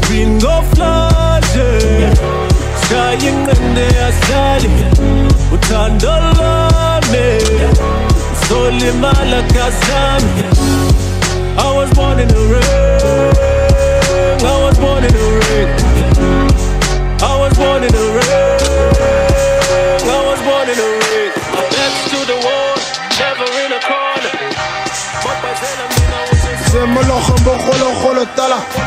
Bingo 0.09 0.61
floje 0.71 1.67
Shaya 2.85 3.17
inqindi 3.29 3.85
yahlali 3.97 4.69
Uthando 5.53 6.13
lami 6.37 7.27
Solimala 8.47 9.41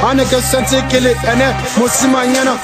tala 0.07 0.11
a 0.11 0.15
ne 0.15 0.25
ke 0.25 0.41
sentse 0.41 0.81
ke 0.91 1.01
le 1.01 1.11
ene 1.33 1.49
mosimanyana 1.79 2.55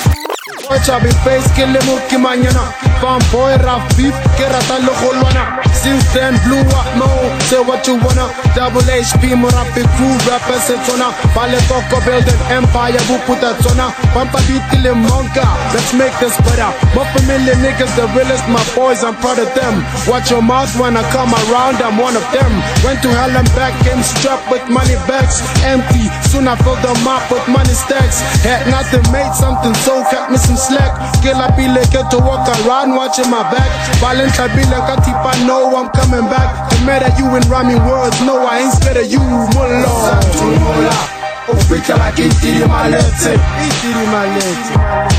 chabi 0.86 1.10
face 1.24 1.48
ke 1.56 1.66
le 1.72 1.80
mokimanyana 1.86 2.62
fanboy 3.00 3.56
raf 3.64 3.96
beef 3.96 4.14
ke 4.36 4.46
rata 4.52 4.78
le 4.86 4.92
lwana 5.18 5.62
since 5.82 6.06
then 6.14 6.38
blew 6.44 6.62
up 6.78 6.86
no 6.96 7.08
say 7.50 7.60
what 7.60 7.84
you 7.86 7.96
wanna. 8.00 8.30
Double 8.54 8.84
HP 8.86 9.34
murapi 9.34 9.82
crew 9.96 10.14
rappers 10.30 10.70
it's 10.70 10.88
on 10.92 11.02
Vale 11.34 11.58
Coco 11.68 11.98
build 12.06 12.28
an 12.28 12.38
empire 12.62 13.02
who 13.10 13.18
put 13.26 13.40
that 13.42 13.58
on 13.66 13.80
Pampa 14.14 14.38
Beatile 14.46 14.94
Monka. 14.94 15.44
Let's 15.74 15.90
make 15.92 16.14
this 16.22 16.36
better. 16.46 16.70
My 16.94 17.02
familiar 17.12 17.58
niggas 17.58 17.90
the 17.98 18.06
realest 18.14 18.46
my 18.48 18.62
boys 18.76 19.02
I'm 19.02 19.16
proud 19.18 19.42
of 19.42 19.50
them. 19.58 19.82
Watch 20.06 20.30
your 20.30 20.40
mouth 20.40 20.70
when 20.78 20.96
I 20.96 21.02
come 21.10 21.32
around 21.48 21.82
I'm 21.82 21.98
one 21.98 22.14
of 22.14 22.26
them. 22.30 22.52
Went 22.86 23.02
to 23.02 23.10
hell 23.10 23.34
and 23.34 23.48
back 23.58 23.74
came 23.82 24.02
strapped 24.04 24.46
with 24.52 24.62
money 24.70 24.96
bags. 25.10 25.42
Empty 25.66 26.06
soon 26.32 26.48
I 26.48 26.56
filled 26.64 26.80
them 26.80 27.04
up 27.04 27.28
with 27.28 27.44
money 27.52 27.76
stacks. 27.76 28.24
Had 28.40 28.64
nothing 28.72 29.04
made 29.12 29.28
something 29.36 29.76
so 29.84 30.00
kept 30.08 30.32
me 30.32 30.40
some 30.40 30.56
slack. 30.56 30.96
Girl 31.20 31.36
I 31.36 31.52
be 31.52 31.68
like 31.68 31.92
to 31.92 32.18
walk 32.24 32.48
around 32.64 32.96
watching 32.96 33.28
my 33.28 33.44
back. 33.52 33.68
Violent 34.00 34.32
I 34.40 34.48
be 34.56 34.64
like 34.72 34.88
a 34.88 34.96
tip 35.04 35.20
I 35.20 35.36
know 35.44 35.68
I'm 35.76 35.92
coming 35.92 36.24
back. 36.32 36.72
The 36.72 36.80
matter 36.88 37.12
you 37.20 37.28
in 37.36 37.44
rhyming 37.52 37.84
words 37.84 38.16
No 38.24 38.40
I 38.48 38.64
ain't 38.64 38.72
scared 38.72 38.96
of 38.96 39.06
you 39.12 39.20
Mullah. 39.20 41.20
Ufika 41.52 41.98
like 41.98 42.22
itiri 42.22 42.64
malete 42.66 43.34
Itiri 43.66 44.06
malete 44.08 44.72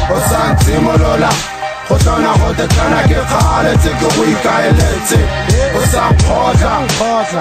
Osanti 0.09 0.73
molola 0.81 1.29
go 1.93 1.99
tona 2.05 2.33
go 2.41 2.49
tekana 2.57 3.01
ke 3.09 3.19
kgale 3.29 3.73
tse 3.77 3.91
ke 3.99 4.07
go 4.15 4.23
ikaeletse 4.33 5.19
o 5.77 5.81
sa 5.91 6.05
kgotla 6.21 6.73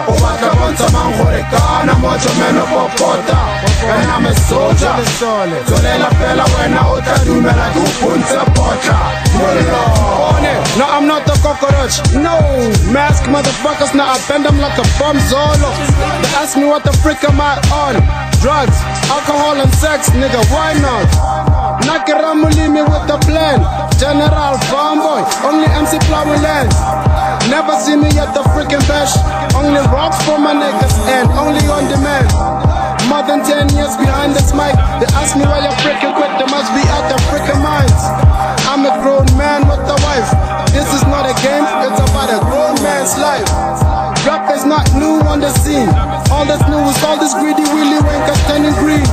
o 0.09 0.15
batla 0.23 0.51
bontsha 0.59 0.89
mang 0.95 1.13
gore 1.17 1.41
kana 1.53 1.95
motsomeno 2.03 2.65
popota 2.73 3.39
kana 3.81 4.17
mesoja 4.25 4.93
tswelela 5.67 6.11
fela 6.19 6.45
wena 6.55 6.83
o 6.93 7.01
tla 7.01 7.17
dumela 7.25 7.67
ke 7.73 7.81
o 7.81 7.91
pontse 8.01 8.33
No, 10.79 10.87
I'm 10.89 11.07
not 11.07 11.29
a 11.29 11.37
cockroach. 11.43 11.97
No, 12.15 12.37
mask 12.93 13.25
motherfuckers. 13.25 13.95
Now 13.95 14.13
I 14.13 14.19
bend 14.29 14.45
them 14.45 14.59
like 14.59 14.79
a 14.79 14.87
bomb 14.99 15.19
zolo. 15.29 15.71
They 16.23 16.33
ask 16.41 16.57
me 16.57 16.65
what 16.65 16.85
the 16.85 16.93
freak 17.03 17.25
am 17.25 17.41
I 17.41 17.57
on? 17.85 17.95
Drugs, 18.41 18.79
alcohol, 19.13 19.61
and 19.61 19.73
sex, 19.75 20.11
nigga. 20.11 20.41
Why 20.53 20.73
not? 20.81 21.09
Nakiramuli 21.85 22.73
me 22.73 22.83
with 22.83 23.07
the 23.07 23.19
plan. 23.27 23.92
General 24.03 24.59
Farmboy, 24.67 25.23
only 25.47 25.71
MC 25.79 25.95
plowing 26.11 26.43
lands. 26.43 26.75
Never 27.47 27.79
see 27.79 27.95
me 27.95 28.11
at 28.19 28.35
the 28.35 28.43
freaking 28.51 28.83
bash. 28.91 29.15
Only 29.55 29.79
rocks 29.95 30.19
for 30.27 30.43
my 30.43 30.51
niggas 30.51 30.99
and 31.07 31.31
only 31.39 31.63
on 31.71 31.87
demand. 31.87 32.27
More 33.07 33.23
than 33.23 33.47
10 33.47 33.71
years 33.79 33.95
behind 33.95 34.35
this 34.35 34.51
mic. 34.59 34.75
They 34.99 35.07
ask 35.15 35.39
me 35.39 35.47
why 35.47 35.63
you're 35.63 35.79
freaking 35.87 36.19
quit. 36.19 36.35
They 36.35 36.51
must 36.51 36.75
be 36.75 36.83
out 36.91 37.07
their 37.07 37.23
freaking 37.31 37.63
minds. 37.63 37.95
I'm 38.67 38.83
a 38.83 38.91
grown 39.07 39.31
man 39.39 39.71
with 39.71 39.87
a 39.87 39.99
wife. 40.03 40.27
This 40.75 40.91
is 40.99 41.07
not 41.07 41.23
a 41.23 41.35
game, 41.39 41.63
it's 41.87 42.03
about 42.03 42.27
a 42.27 42.43
grown 42.51 42.75
man's 42.83 43.15
life. 43.23 43.47
Rap 44.27 44.51
is 44.51 44.67
not 44.67 44.83
new 44.99 45.23
on 45.31 45.39
the 45.39 45.55
scene. 45.63 45.87
All 46.35 46.43
that's 46.43 46.67
new 46.67 46.83
is 46.91 46.99
all 47.07 47.23
this 47.23 47.39
greedy 47.39 47.63
Willy 47.71 48.03
Wonka 48.03 48.35
standing 48.51 48.75
green. 48.83 49.07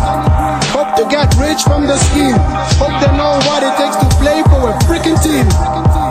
Hope 0.80 0.96
to 0.96 1.04
get 1.12 1.28
rich 1.36 1.68
from 1.68 1.92
the 1.92 2.00
scheme. 2.08 2.40
Hope 2.80 2.96
they 3.04 3.12
know 3.20 3.36
what 3.52 3.68
it 3.68 3.76
takes 3.76 4.00
to 4.00 4.08
play 4.16 4.40
for 4.48 4.72
a 4.72 4.74
freaking 4.88 5.20
team. 5.20 5.44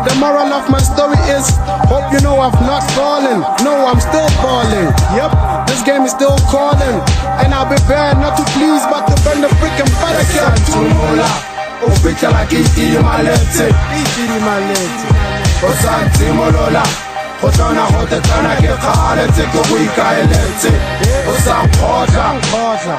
The 0.04 0.12
moral 0.20 0.52
of 0.52 0.68
my 0.68 0.76
story 0.76 1.16
is 1.32 1.48
Hope 1.88 2.12
you 2.12 2.20
know 2.20 2.36
I've 2.36 2.60
not 2.60 2.84
fallen. 2.92 3.40
No, 3.64 3.88
I'm 3.88 3.96
still 3.96 4.28
falling. 4.44 4.92
Yep, 5.16 5.32
this 5.72 5.80
game 5.88 6.02
is 6.04 6.12
still 6.12 6.36
calling. 6.52 7.00
And 7.40 7.56
I'll 7.56 7.64
be 7.64 7.80
bad 7.88 8.20
not 8.20 8.36
to 8.36 8.44
please, 8.52 8.84
but 8.92 9.08
to 9.08 9.16
burn 9.24 9.40
the 9.40 9.48
freaking 9.56 9.88
butter 10.04 11.56
ufika 11.86 12.28
like 12.28 12.56
itiri 12.56 12.98
maletse 13.02 13.66
itiri 14.00 14.38
maletse 14.44 15.06
o 15.66 15.72
sa 15.82 16.04
ntsimolola 16.06 17.07
go 17.40 17.48
tsona 17.50 17.84
go 17.92 18.02
tekana 18.10 18.54
ke 18.60 18.72
kgale 18.82 19.24
tse 19.32 19.44
ke 19.52 19.60
go 19.68 19.76
ikaeletse 19.84 20.72
o 21.28 21.32
sa 21.44 21.56
nkgotla 21.62 22.26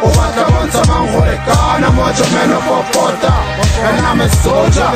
o 0.03 0.09
batla 0.15 0.45
bontsha 0.51 0.83
mang 0.89 1.07
gore 1.11 1.35
kana 1.45 1.89
motsomeno 1.97 2.59
popota. 2.67 3.33
Kana 3.81 4.15
mesoja 4.15 4.87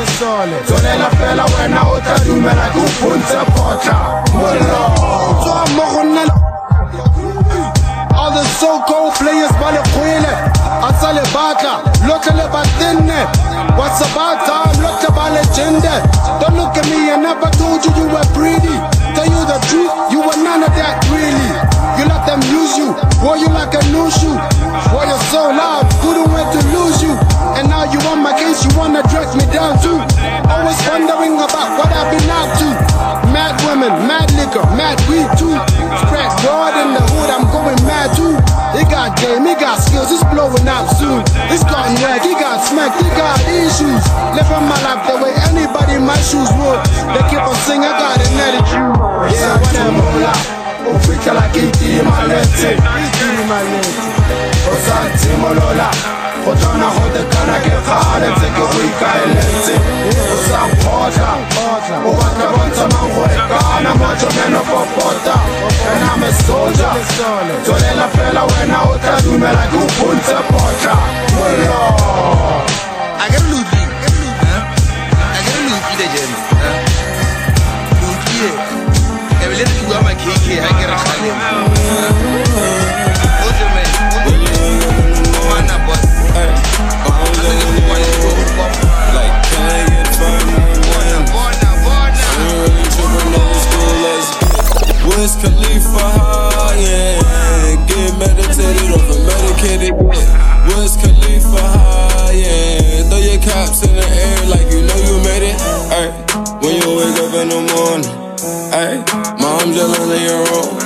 tswelela 0.66 1.10
fela 1.18 1.44
wena 1.54 1.80
o 1.92 2.00
tla 2.00 2.16
dumela 2.24 2.66
ke 2.72 2.80
o 2.80 2.88
pontse 3.00 3.40
potla 3.54 3.96
mollo. 4.32 4.82
Mo 5.76 5.84
go 5.92 6.02
nna 6.04 6.24
the 8.34 8.42
so-called 8.58 9.14
players 9.14 9.52
ba 9.60 9.70
le 9.70 9.82
kgwele 9.90 10.32
a 10.86 10.90
sa 11.00 11.12
le 11.12 11.22
batla 11.34 11.74
lotlhe 12.08 12.32
le 12.34 12.46
batenne 12.54 13.20
what's 13.78 14.00
about 14.00 14.38
time 14.46 14.82
lotlhe 14.82 15.10
ba 15.14 15.30
legende. 15.34 15.94
Don't 16.40 16.56
look 16.56 16.76
at 16.76 16.84
me 16.90 17.12
I 17.12 17.16
never 17.16 17.50
told 17.60 17.84
you 17.84 17.92
you 17.94 18.08
were 18.08 18.26
pretty 18.34 19.03
tell 19.24 19.32
you 19.32 19.46
the 19.46 19.58
truth. 19.68 19.92
You 20.12 20.20
were 20.20 20.36
none 20.44 20.62
of 20.62 20.72
that 20.76 21.00
really. 21.08 21.48
You 21.96 22.04
let 22.10 22.26
them 22.28 22.42
use 22.52 22.76
you. 22.76 22.92
Wore 23.22 23.38
you 23.38 23.48
like 23.48 23.72
a 23.72 23.82
new 23.88 24.10
shoe. 24.10 24.36
Wore 24.92 25.06
you 25.06 25.18
so 25.32 25.48
loud. 25.48 25.88
Couldn't 26.02 26.28
wait 26.32 26.48
to 26.52 26.60
lose 26.74 27.00
you? 27.00 27.14
And 27.56 27.68
now 27.68 27.88
you 27.88 28.00
on 28.10 28.20
my 28.20 28.36
case 28.36 28.64
you 28.64 28.70
wanna 28.76 29.02
drag 29.08 29.32
me 29.36 29.46
down 29.52 29.80
too. 29.80 29.96
Always 30.50 30.78
wondering 30.88 31.38
about 31.40 31.73
blowing 40.34 40.66
up 40.66 40.90
soon. 40.98 41.22
He's 41.48 41.62
gotten 41.62 41.94
wrecked, 42.02 42.26
he 42.26 42.34
got 42.34 42.58
smacked, 42.66 42.98
he 42.98 43.08
got 43.14 43.38
issues. 43.46 44.02
Living 44.34 44.66
my 44.66 44.78
life 44.82 45.06
the 45.06 45.14
way 45.22 45.32
anybody 45.46 45.94
in 45.94 46.04
my 46.04 46.18
shoes 46.18 46.50
would. 46.58 46.82
They 47.14 47.22
keep 47.30 47.40
on 47.40 47.54
singing, 47.62 47.86
I 47.86 47.94
got 48.02 48.18
an 48.18 48.42
attitude. 48.42 48.94
Yeah, 49.30 49.56
whatever. 49.62 50.64
Ufika 50.84 51.32
itiri 51.54 52.02
malete 52.02 52.76
malete 53.48 53.88
Osanti 54.72 55.28
molola 55.40 56.23
go 56.44 56.52
tsona 56.60 56.88
go 56.94 57.04
tekana 57.14 57.56
ke 57.64 57.72
kgale 57.86 58.28
tse 58.36 58.48
ke 58.56 58.64
go 58.70 58.78
ikaeletse 58.88 59.74
o 60.32 60.36
sa 60.46 60.60
nkgotla 60.70 61.30
o 62.08 62.10
batla 62.18 62.46
bontsha 62.54 62.86
mang 62.92 63.10
gore 63.14 63.38
kana 63.50 63.92
motsomeno 64.00 64.60
popota 64.70 65.36
kana 65.84 66.10
mesoja 66.20 66.90
tswelela 67.64 68.06
fela 68.14 68.42
wena 68.50 68.78
o 68.90 68.94
tla 69.02 69.14
dumela 69.24 69.64
ke 69.72 69.78
o 69.84 69.86
pontse 69.98 70.38
potla 70.50 70.94
mollo 71.34 71.82
I 73.16 73.26
gotta 73.32 73.48
loot 73.50 73.68
me. 73.72 73.82
I 75.36 75.40
gotta 75.46 75.62
loot 75.64 75.84
me, 75.88 75.94
legends. 76.00 76.40
Loot 78.00 78.20
me. 78.36 78.48
I 80.92 82.43
medicated 99.64 99.96
Wiz 99.96 100.96
Khalifa 100.96 101.64
yeah. 102.34 103.08
Throw 103.08 103.18
your 103.18 103.40
caps 103.40 103.82
in 103.86 103.94
the 103.94 104.04
air 104.04 104.48
like 104.48 104.68
you 104.72 104.82
know 104.82 104.96
you 104.96 105.16
made 105.24 105.42
it. 105.42 105.56
Ay, 105.90 106.08
when 106.60 106.74
you 106.76 106.88
wake 106.96 107.16
up 107.24 107.34
in 107.34 107.48
the 107.48 107.60
morning 107.72 108.12
Ay, 108.72 109.00
mom 109.40 109.72
yelling 109.72 110.10
in 110.10 110.22
your 110.28 110.44
room 110.50 110.76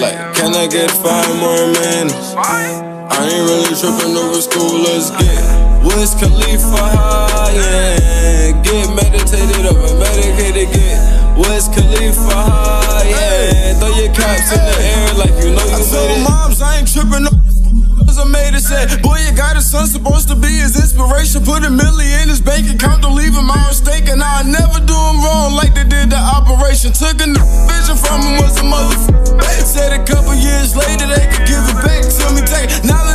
Like, 0.00 0.34
can 0.34 0.54
I 0.54 0.66
get 0.66 0.90
five 0.90 1.28
more 1.40 1.66
minutes? 1.72 2.34
I 2.36 3.28
ain't 3.28 3.48
really 3.48 3.74
tripping 3.74 4.16
over 4.16 4.40
school, 4.40 4.80
let's 4.80 5.10
get 5.10 5.84
Wiz 5.84 6.14
Khalifa 6.14 7.05
said, 18.66 19.00
boy, 19.00 19.18
you 19.22 19.30
got 19.30 19.56
a 19.56 19.62
son 19.62 19.86
supposed 19.86 20.26
to 20.28 20.34
be 20.34 20.50
his 20.50 20.74
inspiration. 20.74 21.44
Put 21.44 21.62
a 21.62 21.70
million 21.70 22.26
in 22.26 22.28
his 22.28 22.40
bank 22.40 22.66
account, 22.66 23.02
don't 23.02 23.14
leave 23.14 23.34
him 23.34 23.48
out 23.48 23.70
mistake. 23.70 24.08
And 24.10 24.22
I'll 24.22 24.44
never 24.44 24.82
do 24.82 24.96
him 24.96 25.22
wrong 25.22 25.54
like 25.54 25.74
they 25.74 25.86
did 25.86 26.10
the 26.10 26.18
operation. 26.18 26.90
Took 26.92 27.22
a 27.22 27.28
vision 27.70 27.96
from 27.96 28.26
him, 28.26 28.42
was 28.42 28.58
a 28.58 28.66
motherfucker. 28.66 29.14
Said 29.66 29.92
a 29.92 30.02
couple 30.04 30.34
years 30.34 30.76
later 30.76 31.06
they 31.06 31.26
could 31.26 31.46
give 31.46 31.58
it 31.58 31.78
back 31.82 32.02
to 32.02 32.24
me. 32.34 32.40
Technology 32.46 32.86
is 32.86 33.05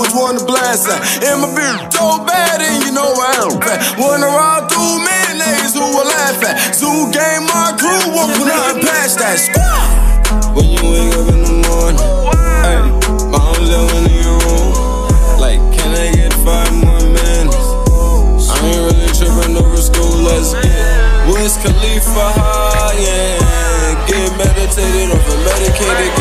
which 0.00 0.14
one 0.14 0.38
to 0.38 0.44
blast 0.44 0.88
at. 0.88 1.00
fat. 1.00 1.24
And 1.24 1.42
my 1.42 1.48
bitch 1.54 1.92
so 1.92 2.18
bad, 2.24 2.60
and 2.60 2.84
you 2.84 2.92
know 2.92 3.10
I 3.14 3.46
am 3.46 3.60
fat. 3.60 3.78
Run 3.98 4.22
around 4.22 4.68
through 4.70 5.02
mayonnaise, 5.02 5.74
who 5.74 5.84
will 5.84 6.06
laugh 6.06 6.42
at? 6.42 6.74
Zoo 6.74 7.10
game, 7.14 7.46
my 7.46 7.74
crew, 7.78 8.02
won't 8.14 8.34
put 8.34 8.48
nothing 8.48 8.82
past 8.82 9.18
that. 9.18 9.38
Squad! 9.38 10.56
When 10.56 10.66
you 10.66 10.82
wake 10.82 11.14
up 11.14 11.26
in 11.30 11.40
the 11.46 11.54
morning, 11.66 12.00
hey, 12.64 12.80
mom's 13.30 13.68
yelling 13.70 14.06
in 14.10 14.22
your 14.22 14.38
room. 14.42 15.38
Like, 15.38 15.60
can 15.74 15.90
I 15.94 16.10
get 16.14 16.32
five 16.42 16.72
more 16.74 17.02
minutes? 17.02 17.66
I 18.50 18.58
ain't 18.66 18.80
really 18.86 19.10
tripping 19.14 19.56
over 19.56 19.78
school, 19.78 20.14
let's 20.26 20.54
get 20.54 21.04
Wiz 21.30 21.56
Khalifa 21.62 22.26
high, 22.36 22.98
yeah. 22.98 24.06
Get 24.06 24.28
meditated 24.36 25.08
over 25.10 25.36
medicated, 25.44 26.12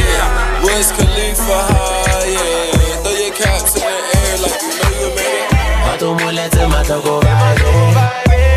Matoko 6.84 7.22
vado 7.22 7.72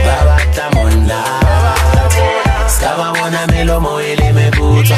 Babata 0.04 0.70
mona 0.74 1.22
meputa 4.32 4.96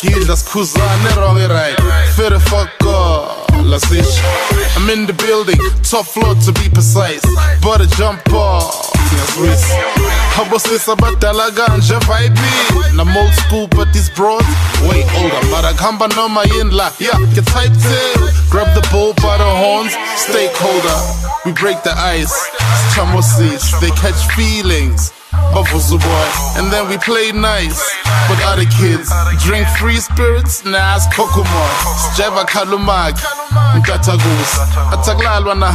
skiën, 0.00 0.26
dat 0.26 0.36
is 0.36 0.42
Kuzan 0.42 1.06
en 1.08 2.40
fuck 2.40 2.89
I'm 3.70 4.90
in 4.90 5.06
the 5.06 5.12
building, 5.14 5.54
top 5.86 6.06
floor 6.06 6.34
to 6.34 6.52
be 6.58 6.68
precise. 6.70 7.22
But 7.62 7.80
a 7.80 7.86
jump 7.94 8.26
off, 8.32 8.90
yes, 9.14 9.38
Riz. 9.38 9.62
Habosisa 10.34 10.96
badala 10.96 11.50
ganja 11.54 12.00
vibe. 12.02 12.34
I'm 12.98 13.16
old 13.16 13.32
school, 13.34 13.68
but 13.68 13.92
these 13.92 14.10
bros 14.10 14.42
way 14.82 15.06
older. 15.22 15.42
But 15.54 15.64
I 15.64 15.72
come 15.78 15.98
no 16.16 16.28
my 16.28 16.44
in 16.58 16.70
la, 16.70 16.90
yeah, 16.98 17.14
get 17.32 17.46
typed 17.46 17.78
eh? 17.86 18.14
in. 18.18 18.50
Grab 18.50 18.74
the 18.74 18.82
bull 18.90 19.14
by 19.22 19.38
the 19.38 19.46
horns, 19.46 19.94
stakeholder. 20.18 20.98
We 21.46 21.52
break 21.52 21.82
the 21.84 21.94
ice, 21.94 22.34
chamosis, 22.94 23.78
they 23.80 23.90
catch 23.90 24.18
feelings. 24.34 25.12
Bavuzu 25.52 25.98
boy, 25.98 26.28
and 26.58 26.72
then 26.72 26.88
we 26.88 26.96
play 26.98 27.32
nice 27.32 27.80
with 28.28 28.40
other 28.44 28.64
kids. 28.78 29.10
Drink 29.44 29.66
free 29.78 29.96
spirits, 29.96 30.64
nah, 30.64 30.96
it's 30.96 31.06
Kokomo. 31.14 31.64
Java 32.16 32.44
Kalumag, 32.44 33.18
Gatagus. 33.82 34.52
Ataglalwana, 34.94 35.72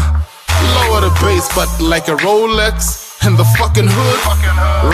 lower 0.76 1.02
the 1.02 1.12
bass, 1.22 1.50
but 1.54 1.70
like 1.82 2.08
a 2.08 2.16
Rolex 2.24 3.28
in 3.28 3.36
the 3.36 3.46
fucking 3.58 3.88
hood. 3.88 4.20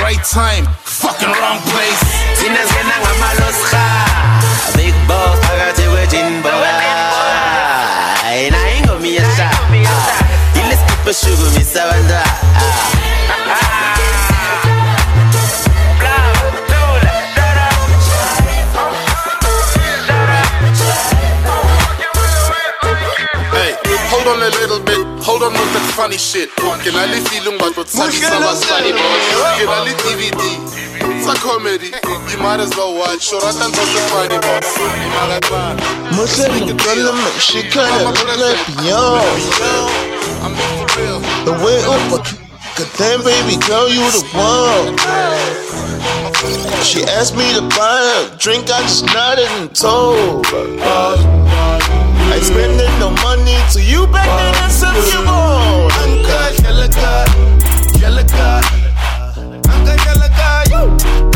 Right 0.01 0.23
time, 0.23 0.65
fucking 0.83 1.29
wrong 1.29 1.59
place. 1.69 2.01
Big 4.75 4.93
boss 5.07 5.39
phakathi 5.39 5.81
kwejinboga 5.81 6.71
Yena 8.35 8.57
ingomi 8.77 9.15
yesha 9.15 9.49
Ilesipho 10.55 11.13
shukumisa 11.13 11.83
abantwana 11.83 12.23
hold 24.23 24.37
on 24.37 24.43
a 24.45 24.51
little 24.61 24.79
bit, 24.85 25.01
hold 25.23 25.41
on 25.41 25.53
with 25.53 25.73
that 25.73 25.93
funny 25.97 26.17
shit. 26.17 26.53
Can 26.55 26.93
I 26.93 27.09
leave 27.09 27.25
feeling 27.29 27.57
what 27.57 27.75
what's 27.75 27.97
funny? 27.97 28.13
funny 28.13 28.37
boss. 28.45 28.61
Can 29.57 29.69
I 29.69 29.81
leave 29.81 29.97
DVD? 30.05 30.41
It's 31.17 31.25
a 31.25 31.33
comedy. 31.41 31.89
You 32.29 32.37
might 32.37 32.59
as 32.59 32.69
well 32.77 32.93
watch. 32.93 33.29
Sure, 33.29 33.41
I 33.41 33.51
think 33.51 33.73
that's 33.73 33.97
funny 34.13 34.37
boss. 34.45 34.77
Muslim 36.13 36.67
development, 36.69 37.35
she 37.41 37.65
kinda 37.65 38.13
look 38.13 38.37
like 38.37 38.61
Beyonce. 38.69 39.89
The 41.45 41.53
way 41.65 41.81
up, 41.89 42.25
good 42.77 42.91
damn 42.97 43.23
baby 43.25 43.57
girl, 43.65 43.89
you 43.89 44.05
the 44.13 44.21
one. 44.37 44.97
She 46.83 47.03
asked 47.03 47.35
me 47.35 47.53
to 47.53 47.61
buy 47.61 47.97
her 48.05 48.33
a 48.33 48.37
drink, 48.37 48.69
I 48.69 48.81
just 48.81 49.05
nodded 49.05 49.49
and 49.57 49.73
told 49.75 50.45
her. 50.47 51.40
I 52.31 52.39
spending 52.39 52.97
no 52.97 53.09
money 53.21 53.57
to 53.73 53.83
you 53.83 54.07
back 54.07 54.25
then, 54.25 54.53
that's 54.53 54.81
up 54.83 54.95
your 54.95 55.25
bone. 55.25 55.91
Uncut, 55.99 56.55
yelaka, 56.63 57.27
yelaka. 57.99 58.63
Uncut, 59.67 59.99
yelaka, 60.07 60.63
you. 60.71 60.83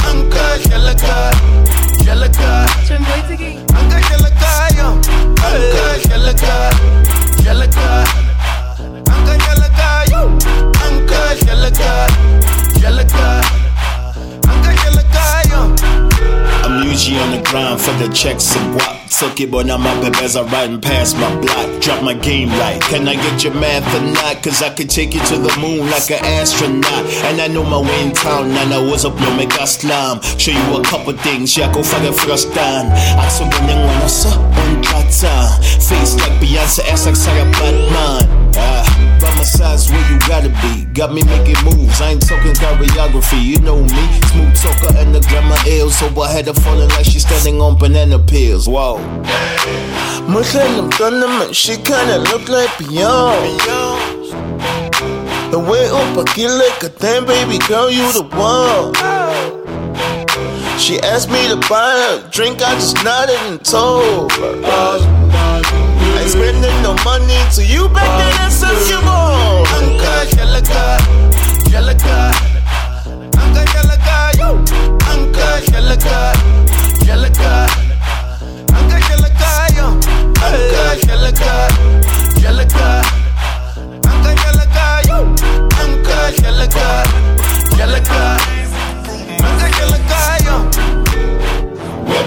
Uncut, 0.07 0.61
yelaka, 0.71 1.35
yelaka. 2.07 2.51
Uncut, 3.75 4.07
yo. 4.77 4.87
Uncut, 5.43 5.99
yelaka, 6.07 6.55
yelaka. 7.43 7.87
Uncut, 9.11 9.39
yelaka, 9.47 9.89
you. 10.11 10.23
Uncut, 10.85 11.37
yelaka, 11.43 11.91
yelaka. 12.79 13.64
I'm 16.77 16.89
on 16.89 17.31
the 17.31 17.41
grind 17.49 17.79
for 17.79 17.91
the 18.03 18.13
checks 18.13 18.55
and 18.55 18.75
guap. 18.75 18.95
Took 19.17 19.39
it, 19.39 19.49
but 19.49 19.65
now 19.65 19.77
my 19.77 19.93
bebes 20.01 20.35
are 20.35 20.43
riding 20.45 20.81
past 20.81 21.15
my 21.15 21.33
block. 21.39 21.81
Drop 21.81 22.03
my 22.03 22.13
game 22.13 22.49
right. 22.49 22.81
Can 22.81 23.07
I 23.07 23.15
get 23.15 23.43
your 23.45 23.53
math 23.53 23.87
or 23.95 24.01
not? 24.01 24.43
Cause 24.43 24.61
I 24.61 24.73
could 24.73 24.89
take 24.89 25.13
you 25.13 25.21
to 25.21 25.37
the 25.37 25.55
moon 25.61 25.89
like 25.89 26.11
an 26.11 26.19
astronaut. 26.25 27.05
And 27.23 27.39
I 27.39 27.47
know 27.47 27.63
my 27.63 27.79
way 27.79 28.07
in 28.07 28.11
town, 28.11 28.51
and 28.51 28.73
I 28.73 28.79
was 28.79 29.05
up 29.05 29.15
no 29.15 29.37
mega 29.37 29.65
slam. 29.65 30.21
Show 30.37 30.51
you 30.51 30.81
a 30.81 30.83
couple 30.83 31.13
things, 31.13 31.55
yeah, 31.55 31.71
go 31.73 31.81
for 31.81 31.99
the 32.01 32.11
first 32.11 32.51
time. 32.53 32.91
I 32.91 33.27
saw 33.29 33.47
when 33.47 33.69
you 33.69 33.85
wanna 33.85 34.09
saw 34.09 34.35
on 34.37 34.84
trata. 34.95 35.61
Face 35.81 36.15
like 36.15 36.31
Beyonce, 36.39 36.85
ass 36.91 37.05
like 37.05 37.15
Sarah 37.15 37.49
Baartman. 37.51 38.27
Ah, 38.57 39.17
by 39.19 39.29
my 39.35 39.43
side's 39.43 39.89
where 39.89 40.11
you 40.11 40.19
gotta 40.27 40.49
be. 40.61 40.85
Got 40.93 41.13
me 41.13 41.23
making 41.23 41.63
moves, 41.65 42.01
I 42.01 42.11
ain't 42.11 42.27
talking 42.27 42.53
choreography, 42.53 43.43
you 43.43 43.59
know 43.59 43.81
me. 43.81 44.03
Smooth 44.31 44.55
talker 44.55 44.97
and 44.97 45.13
the 45.13 45.21
grammar 45.27 45.57
ill, 45.67 45.89
so 45.89 46.07
I 46.21 46.31
had 46.31 46.47
her 46.47 46.53
falling 46.53 46.89
like 46.89 47.05
she's 47.05 47.25
standing 47.25 47.61
on 47.61 47.77
banana 47.77 48.19
peels. 48.19 48.67
Whoa. 48.67 48.97
Muslim 50.27 50.89
tournament, 50.91 51.55
she 51.55 51.75
kinda 51.75 52.17
look 52.31 52.47
like 52.47 52.69
Beyonce. 52.79 54.15
The 55.51 55.59
way 55.59 55.87
up, 55.87 56.17
I 56.17 56.23
get 56.35 56.51
like 56.51 56.83
a 56.83 56.89
damn 56.89 57.25
baby 57.25 57.59
girl, 57.67 57.89
you 57.89 58.11
the 58.11 58.23
one. 58.23 59.14
She 60.77 60.99
asked 60.99 61.29
me 61.31 61.47
to 61.47 61.55
buy 61.67 61.91
her 61.91 62.19
a 62.19 62.29
drink, 62.29 62.61
I 62.61 62.75
just 62.75 63.03
nodded 63.03 63.39
and 63.49 63.63
told 63.63 64.31
her. 64.33 64.61
I 64.63 66.19
ain't 66.21 66.29
spending 66.29 66.81
no 66.83 66.95
money 67.03 67.39
to 67.55 67.65
you 67.65 67.89
back 67.89 68.05
then, 68.19 68.31
that's 68.37 68.61
up 68.61 68.77
your 68.87 69.01
bone. 69.01 69.65
Uncut, 69.73 70.27
yelaka, 70.37 70.99
yelaka. 71.73 72.31
Uncut, 73.41 73.67
yelaka, 73.73 74.17
you. 74.37 74.49
Uncut, 75.09 75.63
yelaka, 75.73 76.33
yelaka. 77.07 77.67
Uncut, 78.75 79.01
yelaka, 79.09 79.51
yo. 79.75 79.87
Uncut, 80.45 80.99
yelaka, 81.09 81.53
yelaka. 82.43 82.87
Uncut, 84.05 84.37
yelaka, 84.45 84.85
you. 85.07 85.19
Uncut, 85.81 86.33
yelaka, 86.43 86.87
yelaka. 87.77 88.54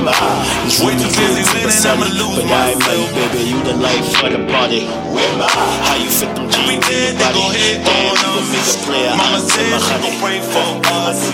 My 0.09 0.64
It's 0.64 0.81
way 0.81 0.97
too 0.97 1.05
busy 1.05 1.44
winning, 1.44 1.85
I'ma 1.85 2.09
lose 2.16 2.40
But 2.40 2.49
I 2.49 2.73
ain't 2.73 2.81
baby, 3.12 3.44
you 3.44 3.61
the 3.61 3.77
life 3.77 4.09
of 4.25 4.33
the 4.33 4.40
party. 4.49 4.88
Where 5.12 5.29
my 5.37 5.44
How 5.44 6.01
you 6.01 6.09
fit 6.09 6.33
them 6.33 6.49
jeans 6.49 6.81
body? 7.21 7.44
Damn, 7.85 8.16
you 8.16 8.25
gon' 8.25 8.49
make 8.49 8.64
a 8.64 8.77
player 8.88 9.12
Mama 9.12 9.44
said 9.44 9.68
she 9.85 9.92
gon' 10.01 10.16
pray 10.25 10.40
for 10.40 10.81
us. 11.05 11.29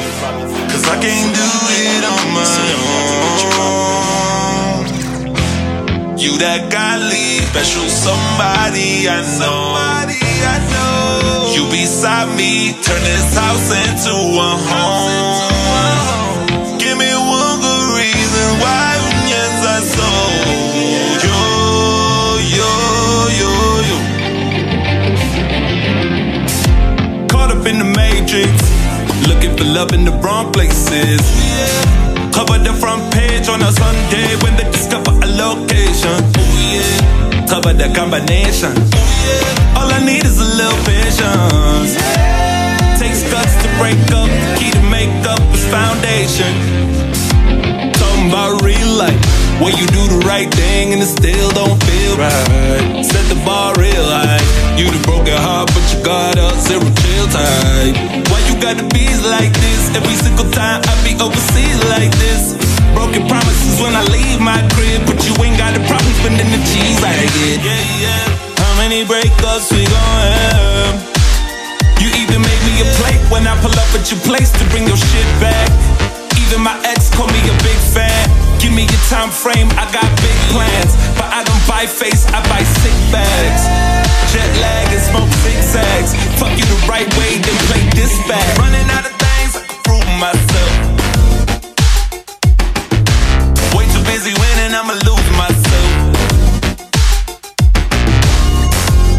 Cause 0.74 0.90
I 0.90 0.98
can't 0.98 1.30
do 1.30 1.46
it 1.70 2.02
on 2.02 2.34
my 2.34 2.50
own. 2.82 4.90
You 6.18 6.34
that 6.38 6.72
godly, 6.72 7.38
special 7.46 7.86
somebody 7.86 9.06
I 9.06 9.22
know. 9.38 9.78
You 11.54 11.62
beside 11.70 12.26
me, 12.36 12.72
turn 12.82 13.00
this 13.02 13.36
house 13.36 13.70
into 13.70 14.10
a 14.10 14.58
home 14.66 15.63
love 29.74 29.92
in 29.92 30.04
the 30.04 30.12
wrong 30.22 30.52
places 30.52 31.20
Cover 32.30 32.58
the 32.62 32.72
front 32.78 33.02
page 33.12 33.48
on 33.48 33.60
a 33.60 33.72
Sunday 33.72 34.36
When 34.42 34.54
they 34.56 34.70
discover 34.70 35.10
a 35.10 35.26
location 35.26 36.22
Ooh, 36.38 36.54
yeah. 36.70 37.46
cover 37.48 37.72
the 37.72 37.90
combination. 37.94 38.72
All 39.74 39.90
I 39.90 40.00
need 40.06 40.24
is 40.24 40.38
a 40.38 40.48
little 40.58 40.80
patience. 40.86 41.92
Takes 43.00 43.22
guts 43.30 43.54
to 43.62 43.68
break 43.80 43.98
up, 44.14 44.30
the 44.30 44.48
key 44.58 44.70
to 44.70 44.82
make 44.90 45.14
up 45.26 45.42
is 45.54 45.64
foundation. 45.70 46.52
Talking 47.98 48.28
about 48.30 48.62
real 48.62 48.90
life, 48.94 49.18
where 49.62 49.74
you 49.74 49.86
do 49.94 50.02
the 50.10 50.20
right 50.26 50.50
thing 50.50 50.92
and 50.92 51.02
it 51.02 51.10
still 51.10 51.50
don't 51.54 51.78
feel 51.84 52.14
right. 52.18 53.04
Set 53.04 53.24
the 53.30 53.38
bar 53.46 53.74
real 53.78 54.06
high. 54.06 54.42
You 54.74 54.90
the 54.90 55.02
broken 55.06 55.36
heart, 55.38 55.70
but 55.70 55.84
you 55.94 56.02
got 56.02 56.34
a 56.38 56.50
zero 56.58 56.82
chill 56.82 57.26
type. 57.30 57.94
Why 58.30 58.38
you 58.50 58.54
gotta 58.58 58.82
be 58.90 59.06
like 59.30 59.54
this? 59.54 59.94
Every 59.94 60.16
single 60.18 60.48
time 60.50 60.82
I 60.82 60.92
be 61.06 61.14
overseas 61.22 61.78
like 61.94 62.10
this. 62.18 62.58
Broken 62.94 63.26
promises 63.26 63.78
when 63.82 63.94
I 63.94 64.02
leave 64.10 64.40
my 64.40 64.58
crib, 64.74 65.06
but 65.06 65.18
you 65.26 65.34
ain't 65.42 65.58
got 65.58 65.74
a 65.74 65.82
problem 65.86 66.12
spending 66.22 66.50
the 66.50 66.60
cheese 66.70 66.98
I 67.02 67.14
get. 67.34 67.58
Yeah, 67.62 68.02
yeah. 68.02 68.24
How 68.58 68.72
many 68.78 69.06
breakups 69.06 69.70
we 69.70 69.86
gon' 69.86 70.18
have? 70.34 70.94
You 72.02 72.10
even 72.20 72.42
made 72.42 72.62
me 72.66 72.82
a 72.82 72.88
plate 72.98 73.22
when 73.30 73.46
I 73.46 73.54
pull 73.62 73.74
up 73.74 73.90
at 73.94 74.10
your 74.10 74.20
place 74.26 74.50
to 74.58 74.64
bring 74.70 74.86
your 74.86 74.98
shit 74.98 75.28
back. 75.38 75.70
Even 76.42 76.62
my 76.62 76.74
ex 76.84 77.08
call 77.14 77.26
me 77.30 77.40
a 77.46 77.54
big 77.62 77.78
fan. 77.94 78.43
Give 78.64 78.72
me 78.72 78.88
your 78.88 79.04
time 79.12 79.28
frame, 79.28 79.68
I 79.76 79.84
got 79.92 80.08
big 80.24 80.38
plans. 80.48 80.96
But 81.20 81.28
I 81.28 81.44
don't 81.44 81.64
buy 81.68 81.84
face, 81.84 82.24
I 82.32 82.40
buy 82.48 82.64
sick 82.64 82.96
bags. 83.12 83.62
Jet 84.32 84.48
lag 84.56 84.88
and 84.88 85.04
smoke 85.04 85.28
zigzags. 85.44 86.16
Fuck 86.40 86.56
you 86.56 86.64
the 86.64 86.80
right 86.88 87.04
way, 87.20 87.44
then 87.44 87.56
play 87.68 87.84
this 87.92 88.16
back. 88.24 88.40
Running 88.56 88.88
out 88.88 89.04
of 89.04 89.12
things, 89.20 89.52
I 89.60 89.68
can 89.68 89.76
prove 89.84 90.08
myself. 90.16 90.72
Way 93.76 93.84
too 93.92 94.00
busy 94.08 94.32
winning, 94.32 94.72
I'ma 94.72 94.96
lose 95.04 95.28
myself. 95.36 95.90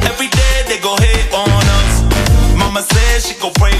Every 0.10 0.30
day 0.34 0.56
they 0.66 0.82
go 0.82 0.98
hate 0.98 1.30
on 1.38 1.54
us. 1.54 1.94
Mama 2.58 2.82
says 2.82 3.30
she 3.30 3.38
gon' 3.38 3.54
pray 3.62 3.78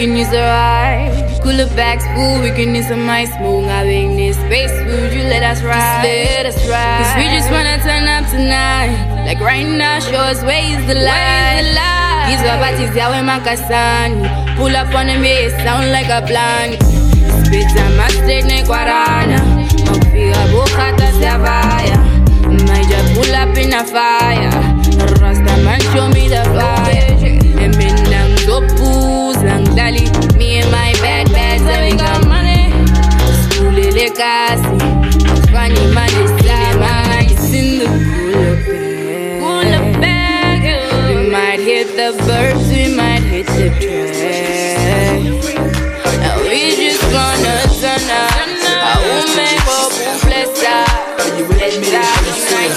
can 0.00 0.16
use 0.16 0.30
the 0.30 0.40
ride. 0.40 1.12
Cooler 1.42 1.68
bags 1.76 2.04
full, 2.16 2.40
we 2.40 2.50
can 2.56 2.74
use 2.74 2.88
some 2.88 3.04
ice. 3.04 3.28
Moving 3.38 3.68
out 3.68 3.84
in 3.84 4.16
this 4.16 4.36
space, 4.36 4.72
would 4.88 5.12
you 5.12 5.24
let 5.28 5.42
us 5.44 5.60
ride? 5.60 6.00
Just 6.00 6.32
let 6.32 6.46
us 6.46 6.60
ride. 6.72 7.04
Cause 7.04 7.12
we 7.20 7.24
just 7.36 7.48
wanna 7.52 7.76
turn 7.84 8.08
up 8.08 8.24
tonight. 8.32 8.96
Like 9.28 9.40
right 9.40 9.68
now, 9.68 10.00
show 10.00 10.24
us 10.32 10.40
where 10.42 10.64
is 10.72 10.80
the 10.88 10.96
light. 11.04 11.68
These 12.32 12.40
are 12.48 12.56
parties, 12.64 12.96
yeah, 12.96 13.12
we 13.12 13.20
makasani. 13.20 14.24
Pull 14.56 14.74
up 14.74 14.88
on 14.96 15.06
the 15.12 15.20
bass, 15.20 15.52
sound 15.64 15.92
like 15.92 16.08
a 16.08 16.24
plan. 16.24 16.80
Spit 17.44 17.68
on 17.84 17.92
my 18.00 18.08
straight 18.08 18.46
neck, 18.48 18.64
guarana. 18.64 19.36
Mafia, 19.84 20.40
bukata, 20.48 21.08
savaya. 21.20 22.00
Might 22.68 22.88
just 22.88 23.12
pull 23.12 23.34
up 23.36 23.52
in 23.52 23.74
a 23.76 23.84
fire. 23.84 24.48
Rasta 25.20 25.54
man, 25.60 25.80
show 25.92 26.08
me 26.08 26.28
the 26.28 26.42
fire. 26.56 27.29
And 29.80 29.96
me 29.96 30.04
nang 30.04 30.20
zopu, 30.20 30.30
dali. 30.30 30.36
Me 30.36 30.60
and 30.60 30.70
my 30.70 30.92
bad 31.00 31.32
bad, 31.32 31.60
and 31.60 31.80
we 31.84 31.96
got 31.96 32.26
money. 32.28 32.72
School 33.48 33.78
ile 33.78 34.10
kasi. 34.12 34.76
Funny 35.52 35.84
man, 35.94 36.10
is. 36.20 36.32
It's 37.32 37.52
in 37.52 37.78
the 37.78 37.86
cooler 37.86 38.56
bag. 38.66 39.40
Cooler 39.40 39.84
bag. 40.00 40.62
We 41.08 41.30
might 41.30 41.60
hit 41.60 41.88
the 41.96 42.12
birds, 42.26 42.68
we 42.68 42.94
might 42.94 43.22
hit 43.22 43.46
the 43.46 43.70
track. 43.80 45.20
Now 46.20 46.36
we 46.44 46.76
just 46.76 47.02
gonna 47.10 47.56
turn 47.80 48.04
up. 48.10 48.36
I 48.80 48.96
will 49.00 49.28
make 49.36 49.66
up 49.68 49.92
who 49.92 50.10
bless 50.28 50.52
us. 50.60 50.88
Are 51.20 51.32
you 51.38 51.44
with 51.48 51.76
me? 51.80 51.88
How 51.90 52.20
you 52.26 52.34
feel? 52.48 52.74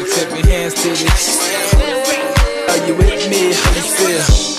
Accept 0.00 0.32
your 0.32 0.46
hands 0.46 0.74
to 0.82 0.88
this. 0.88 1.40
Are 2.68 2.80
you 2.86 2.94
with 2.96 3.28
me? 3.28 3.52
How 3.52 3.70
you 3.76 3.82
feel? 3.82 4.55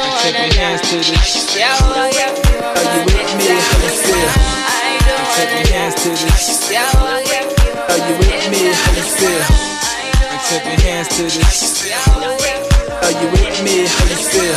I 0.00 0.08
don't 0.08 0.16
Accept 0.16 0.32
wanna 0.32 0.54
hands 0.56 0.80
to 0.88 0.96
this. 0.96 1.56
Yeah, 1.56 1.76
well, 1.84 2.08
yeah, 2.08 2.32
Are 2.32 2.88
you 2.96 3.04
with 3.04 3.32
me? 3.36 3.52
How 3.52 3.84
you 3.84 3.92
feel? 4.00 4.32
I 4.72 4.96
don't 5.04 5.28
hands 5.76 5.94
to 6.00 6.08
this. 6.08 6.72
Yeah, 6.72 6.88
well, 6.96 7.20
yeah, 7.20 7.44
Are 7.84 8.00
you 8.00 8.14
with 8.16 8.44
me? 8.48 8.72
How 8.72 8.96
you 8.96 9.04
feel? 9.04 9.44
Accept 10.32 10.64
your 10.64 10.80
hands 10.80 11.08
to 11.16 11.22
this. 11.28 11.84
Are 11.84 13.12
you 13.12 13.28
with 13.28 13.60
me? 13.60 13.84
How 13.84 14.08
you 14.08 14.16
feel? 14.24 14.56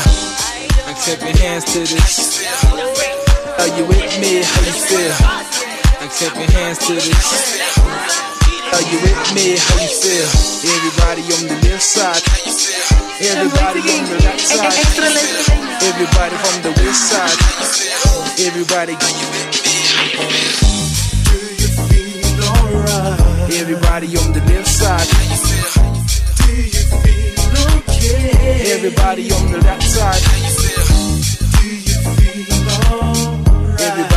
Accept 0.88 1.22
your 1.28 1.36
hands 1.44 1.66
to 1.76 1.80
this. 1.92 2.40
Are 3.60 3.68
you 3.76 3.84
with 3.84 4.14
me? 4.24 4.48
How 4.48 4.64
you 4.64 4.72
feel? 4.80 5.12
Accept 6.08 6.36
your 6.40 6.52
hands 6.56 6.80
to 6.88 6.94
this. 6.94 7.60
Are 8.72 8.86
you 8.88 8.98
with 9.04 9.28
me? 9.36 9.60
How 9.60 9.76
you 9.84 9.92
feel? 9.92 10.28
Everybody 10.72 11.24
on 11.36 11.44
the 11.52 11.68
left 11.68 11.84
side. 11.84 13.13
Everybody 13.26 13.80
on 13.80 14.04
the 14.10 14.18
right 14.26 14.38
side. 14.38 14.74
Everybody 15.82 16.36
from 16.44 16.62
the 16.62 16.72
west 16.84 17.04
side. 17.10 17.40
Everybody. 18.46 18.96
Do 19.00 19.08
you 19.08 19.28
feel 21.88 22.44
alright? 22.44 23.50
Everybody 23.50 24.08
on 24.18 24.34
the 24.34 24.42
left 24.52 24.68
side. 24.68 25.08
Do 25.08 26.52
you 26.52 26.84
feel 27.00 27.56
okay? 27.88 28.76
Everybody 28.76 29.32
on 29.32 29.52
the 29.54 29.60
right 29.60 29.82
side. 29.82 30.24
Everybody 33.80 33.88
on 33.88 33.98
the 33.98 34.13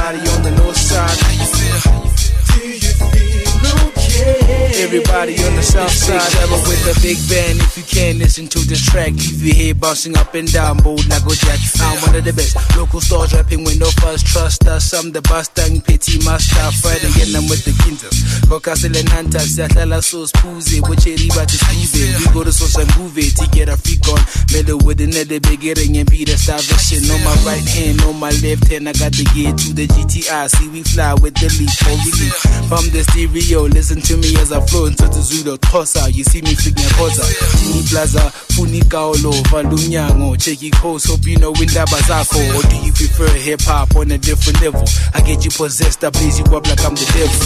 Everybody 4.76 5.32
on 5.40 5.56
the 5.56 5.62
south 5.62 5.90
side. 5.90 6.20
Travel 6.20 6.60
with 6.68 6.84
a 6.84 7.00
big 7.00 7.16
band. 7.32 7.64
If 7.64 7.78
you 7.80 7.86
can 7.88 8.18
listen 8.18 8.46
to 8.48 8.58
this 8.68 8.84
track, 8.84 9.16
leave 9.16 9.40
your 9.40 9.56
head 9.56 9.80
bouncing 9.80 10.16
up 10.18 10.34
and 10.34 10.52
down, 10.52 10.76
bold 10.84 11.00
a 11.00 11.18
jack. 11.32 11.60
I'm 11.80 11.96
one 12.04 12.14
of 12.14 12.24
the 12.24 12.32
best 12.36 12.60
local 12.76 13.00
stars 13.00 13.32
rapping 13.32 13.64
with 13.64 13.80
no 13.80 13.88
fuss. 14.04 14.22
Trust 14.22 14.68
us, 14.68 14.92
I'm 14.92 15.12
the 15.12 15.20
Bastang 15.20 15.80
Petty 15.80 16.20
Master. 16.28 16.60
Friday, 16.84 17.08
and 17.24 17.32
I'm 17.32 17.48
with 17.48 17.64
the 17.64 17.72
Kintas. 17.80 18.20
Kokasel 18.52 18.92
and 18.92 19.08
Hunters, 19.08 19.56
Yatlala 19.56 20.04
Sauce 20.04 20.32
Puzi, 20.32 20.84
which 20.88 21.08
riba 21.08 21.48
to 21.48 21.56
Scuze. 21.56 22.20
We 22.20 22.26
go 22.36 22.44
to 22.44 22.52
Soshanguve 22.52 23.32
to 23.32 23.48
get 23.56 23.72
a 23.72 23.76
freak 23.80 24.04
on. 24.12 24.20
Mellow 24.52 24.76
with 24.84 25.00
another 25.00 25.40
beginning 25.40 25.96
and 25.96 26.10
be 26.10 26.28
the 26.28 26.36
starvation. 26.36 27.00
On 27.08 27.24
my 27.24 27.32
right 27.48 27.64
hand, 27.64 28.02
on 28.04 28.20
my 28.20 28.30
left 28.44 28.68
hand, 28.68 28.88
I 28.88 28.92
got 28.92 29.16
the 29.16 29.24
gear 29.32 29.56
to 29.56 29.68
the 29.72 29.88
GTI. 29.88 30.52
See, 30.52 30.68
we 30.68 30.82
fly 30.82 31.14
with 31.14 31.32
the 31.40 31.48
leaf 31.56 31.72
for 31.80 31.96
relief. 31.96 32.36
From 32.68 32.84
the 32.92 33.00
stereo, 33.08 33.64
listen 33.72 34.04
to 34.04 34.16
me 34.20 34.36
as 34.36 34.52
I 34.52 34.65
flow 34.66 34.86
into 34.86 35.04
isiZulu 35.04 35.58
Xhosa. 35.58 36.14
You 36.14 36.24
see 36.24 36.42
me 36.42 36.54
flick 36.54 36.74
ngiyakhoza 36.74 37.24
Tini 37.58 37.82
Plaza 37.90 38.32
funi 38.54 38.82
kaolo 38.84 39.30
vala 39.50 39.68
umnyango 39.68 40.36
check 40.36 40.62
i-coast 40.62 41.08
hope 41.08 41.26
you 41.26 41.38
know 41.38 41.52
indaba 41.54 41.96
zakho 42.08 42.38
or 42.56 42.62
do 42.70 42.76
you 42.86 42.92
prefer 42.92 43.28
hip 43.38 43.60
hop 43.62 43.96
on 43.96 44.10
a 44.12 44.18
different 44.18 44.60
level? 44.62 44.84
I 45.14 45.20
get 45.20 45.44
you 45.44 45.50
possessed 45.50 46.04
I 46.04 46.10
blaze 46.10 46.38
you 46.38 46.44
up 46.46 46.66
like 46.66 46.84
I'm 46.84 46.94
the 46.94 47.06
devil. 47.14 47.38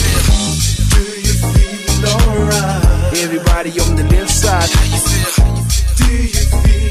Do 0.91 1.01
you 1.25 1.33
feel 1.41 2.09
alright? 2.09 3.13
Everybody 3.17 3.71
on 3.79 3.95
the 3.95 4.03
left 4.03 4.31
side. 4.31 4.69
Do 5.97 6.05
you 6.13 6.29
feel 6.29 6.81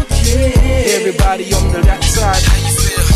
okay? 0.00 0.96
Everybody 0.96 1.52
on 1.54 1.72
the 1.72 1.80
right 1.82 2.04
side 2.04 3.13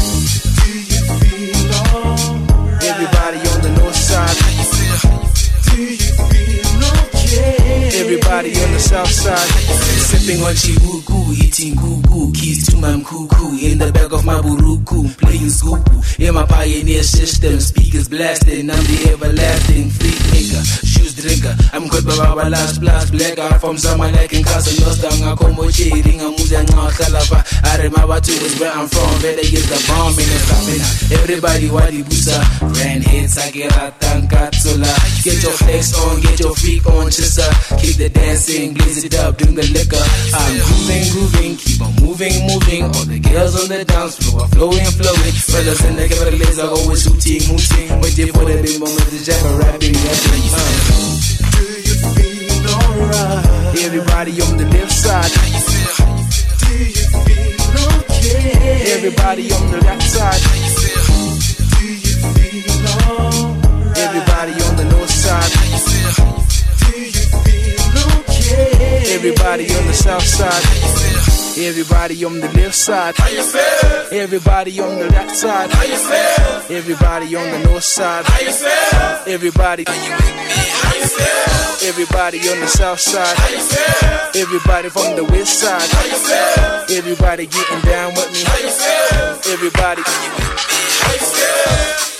on 8.46 8.72
the 8.72 8.78
south 8.78 9.10
side. 9.10 9.36
Sipping 9.98 10.40
on 10.44 10.54
Eating 11.58 11.74
kuku 11.74 12.32
Keys 12.34 12.70
to 12.70 12.76
my 12.76 13.02
cuckoo 13.02 13.58
In 13.58 13.78
the 13.78 13.90
back 13.90 14.12
of 14.12 14.24
my 14.24 14.38
buruku 14.38 15.10
Playing 15.18 15.50
skupu 15.50 15.98
In 16.22 16.34
my 16.34 16.46
pioneer 16.46 17.02
system 17.02 17.58
Speakers 17.58 18.08
blasting 18.08 18.70
I'm 18.70 18.78
the 18.86 19.10
everlasting 19.10 19.90
Freak 19.90 20.22
nigga 20.30 20.62
Shoes 20.86 21.18
drinker. 21.18 21.50
I'm 21.74 21.90
caught 21.90 22.06
by 22.06 22.14
our 22.14 22.48
last 22.48 22.78
blast 22.78 23.10
Black 23.10 23.38
out 23.38 23.60
from 23.60 23.76
summer 23.76 24.06
like 24.12 24.32
in 24.34 24.44
Casa 24.44 24.70
Nostra. 24.86 25.10
Ngakomo 25.10 25.66
chiri 25.74 26.14
Ngamuza 26.22 26.62
ngahlala 26.62 27.42
I 27.66 27.82
remember 27.82 28.20
to 28.20 28.30
is 28.30 28.54
where 28.60 28.70
I'm 28.70 28.86
from 28.86 29.10
Better 29.18 29.42
get 29.42 29.66
the 29.66 29.78
bomb 29.90 30.14
in 30.14 30.30
the 30.30 30.38
stamina 30.38 30.86
Everybody 31.18 31.66
wadi 31.74 32.02
busa 32.06 32.38
Grand 32.70 33.02
hits 33.02 33.34
I 33.36 33.50
get 33.50 33.74
out 33.74 33.98
Tankatula 33.98 34.94
Get 35.26 35.42
your 35.42 35.58
flex 35.58 35.90
on 35.98 36.20
Get 36.20 36.38
your 36.38 36.54
freak 36.54 36.86
on 36.86 37.10
Chissa 37.10 37.50
Keep 37.82 37.96
the 37.98 38.08
dancing 38.10 38.74
Blaze 38.74 39.02
it 39.02 39.18
up 39.18 39.36
Doing 39.38 39.56
the 39.56 39.66
liquor. 39.74 40.06
I'm 40.38 40.54
grooving 40.62 41.08
grooving 41.10 41.47
Keep 41.56 41.80
on 41.80 41.94
moving 42.02 42.34
moving 42.46 42.84
All 42.84 43.04
the 43.08 43.18
girls 43.18 43.54
on 43.56 43.68
the 43.68 43.84
dance 43.84 44.16
floor 44.18 44.42
are 44.42 44.48
flowing 44.48 44.84
flowing 45.00 45.32
Fellas 45.32 45.80
in 45.84 45.96
the 45.96 46.08
cabarets 46.08 46.58
are 46.58 46.68
always 46.68 47.02
shooting 47.02 47.40
hooting 47.48 47.88
Waiting 48.04 48.32
for 48.36 48.44
the 48.44 48.60
big 48.60 48.76
moment 48.76 49.08
to 49.08 49.18
jack 49.24 49.40
a 49.40 49.52
rapping 49.56 49.96
rapping 49.96 50.44
uh. 50.52 50.58
Do 51.56 51.64
you 51.64 51.94
feel 52.12 52.68
alright? 52.68 53.78
Everybody 53.80 54.32
on 54.42 54.56
the 54.58 54.66
left 54.76 54.92
side 54.92 55.32
How 55.32 55.46
you 55.48 55.60
feel? 55.64 55.94
Do 56.68 56.74
you 56.84 57.08
feel 57.16 57.88
okay? 58.12 58.92
Everybody 58.92 59.48
on 59.52 59.64
the 59.72 59.78
right 59.80 60.02
side 60.02 60.42
Do 60.44 60.52
you 60.52 60.68
feel 60.76 61.00
alright? 63.08 63.96
Everybody 63.96 64.52
on 64.68 64.76
the 64.76 64.84
north 64.84 65.10
side 65.10 65.48
Do 65.48 65.64
you 65.64 65.80
feel? 65.80 66.47
Everybody 69.10 69.64
on 69.74 69.86
the 69.86 69.94
south 69.94 70.22
side 70.22 71.08
Everybody 71.58 72.24
on 72.24 72.38
the 72.38 72.48
left 72.52 72.76
side. 72.76 73.16
How 73.18 73.28
you 73.28 73.42
feel? 73.42 74.20
Everybody 74.20 74.78
on 74.78 74.98
the 75.00 75.08
right 75.08 75.30
side. 75.30 75.70
How 75.72 75.82
you 75.82 75.96
feel? 75.96 76.76
Everybody 76.76 77.34
on 77.34 77.50
the 77.50 77.58
north 77.68 77.82
side. 77.82 78.24
How 78.26 78.40
you 78.40 78.52
feel? 78.52 79.34
Everybody. 79.34 79.84
Are 79.88 79.94
you 79.96 80.14
with 80.14 80.36
me? 80.36 80.54
How 80.78 80.94
you 80.94 81.06
feel? 81.06 81.88
Everybody 81.88 82.38
on 82.48 82.60
the 82.60 82.68
south 82.68 83.00
side. 83.00 83.36
How 83.36 83.48
you 83.48 83.58
feel? 83.58 84.42
Everybody 84.42 84.88
from 84.88 85.16
the 85.16 85.24
west 85.24 85.58
side. 85.58 85.82
How 85.90 86.04
you 86.04 86.14
feel? 86.14 86.98
Everybody 86.98 87.46
getting 87.46 87.80
down 87.80 88.14
with 88.14 88.30
me. 88.32 88.44
How 88.44 88.58
you 88.58 88.70
feel? 88.70 89.52
Everybody. 89.52 90.02
Are 90.06 90.22
you 90.22 90.30
with 90.30 90.46
me? 90.46 90.78
How 91.02 91.12
you 91.12 91.18
feel? 91.18 92.17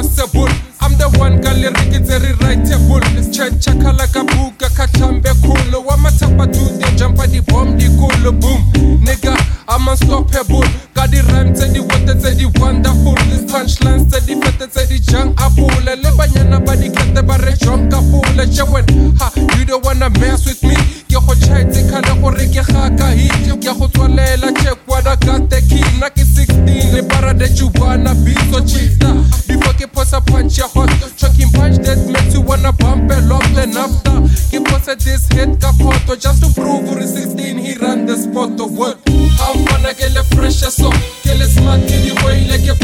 Is 0.00 0.18
impossible. 0.18 0.48
I'm 0.80 0.96
the 0.96 1.08
one 1.18 1.40
gali 1.40 1.68
rikitseri 1.68 2.32
writable. 2.38 3.02
Checha 3.28 3.96
like 3.96 4.16
a 4.16 4.24
buka 4.24 4.68
katambe 4.70 5.32
kulo. 5.42 5.84
Wamatapa 5.84 6.46
to 6.46 6.60
the 6.78 6.96
jump 6.96 7.16
the 7.16 7.40
bomb 7.46 7.76
the 7.78 7.86
cool 7.98 8.32
boom. 8.32 8.62
Nigga, 9.02 9.34
I'm 9.68 9.88
unstoppable. 9.88 10.64
Got 10.94 11.10
the 11.10 11.22
rhymes 11.32 11.60
and 11.60 11.74
the 11.74 11.82
water 11.82 12.18
say 12.18 12.34
the 12.34 12.46
wonderful. 12.60 13.14
This 13.30 13.44
punchline 13.50 14.10
say 14.10 14.20
the 14.20 14.40
fete 14.40 14.72
say 14.72 14.86
the 14.86 14.98
junk 14.98 15.40
apple. 15.40 15.68
Le 15.84 15.96
banyana 16.16 16.64
body 16.64 16.88
kete 16.88 17.22
bare 17.26 17.54
junk 17.56 17.92
apple. 17.92 18.22
Jewen, 18.48 19.16
ha, 19.18 19.32
you 19.58 19.64
don't 19.64 19.84
wanna 19.84 20.10
mess 20.10 20.46
with 20.46 20.62
me. 20.62 20.76
Ke 21.08 21.18
go 21.24 21.34
chaitse 21.34 21.88
kana 21.90 22.14
gore 22.20 22.44
ke 22.52 22.62
ga 22.62 22.88
ka 22.96 23.06
hit. 23.16 23.48
Ke 23.60 23.72
go 23.78 23.88
tswalela 23.88 24.52
check 24.62 24.78
what 24.86 25.06
I 25.06 25.16
got 25.16 25.48
the 25.48 25.58
ke 25.64 26.24
16 26.24 26.92
le 26.92 27.02
para 27.08 27.32
that 27.34 27.58
you 27.58 27.70
wanna 27.80 28.14
be 28.24 28.34
so 28.52 28.60
cheater. 28.60 29.14
Before 29.48 29.72
ke 29.72 29.88
posa 29.92 30.20
punch 30.20 30.58
ya 30.58 30.68
hot. 30.68 30.90
Chucking 31.16 31.50
punch 31.52 31.78
that 31.86 31.98
makes 32.12 32.34
you 32.34 32.42
wanna 32.42 32.72
bump 32.72 33.10
a 33.10 33.20
lot 33.24 33.44
then 33.56 33.76
after. 33.76 34.20
Ke 34.52 34.60
posa 34.68 34.96
this 34.96 35.26
hit 35.32 35.60
ka 35.60 35.72
photo 35.80 36.14
just 36.14 36.44
to 36.44 36.48
prove 36.52 36.84
for 36.88 37.00
16 37.00 37.56
he 37.56 37.74
ran 37.80 38.04
the 38.04 38.16
spot 38.16 38.60
of 38.60 38.76
what. 38.76 38.98
I'm 39.08 39.64
gonna 39.64 39.94
get 39.94 40.12
le 40.12 40.24
fresh 40.36 40.60
so. 40.60 40.90
Get 41.24 41.38
le 41.38 41.46
smart 41.48 41.80
ke 41.88 41.96
di 42.04 42.12
way 42.24 42.44
like 42.52 42.68
a 42.68 42.76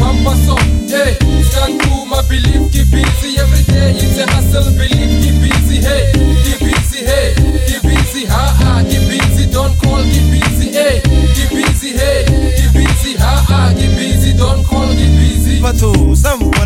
so. 0.46 0.56
Hey, 0.88 1.12
stand 1.44 1.80
to 1.82 2.06
my 2.06 2.22
belief 2.28 2.72
keep 2.72 2.88
busy 2.90 3.36
every 3.38 3.62
day. 3.68 3.92
It's 4.00 4.16
a 4.16 4.24
hustle 4.32 4.72
believe 4.78 5.03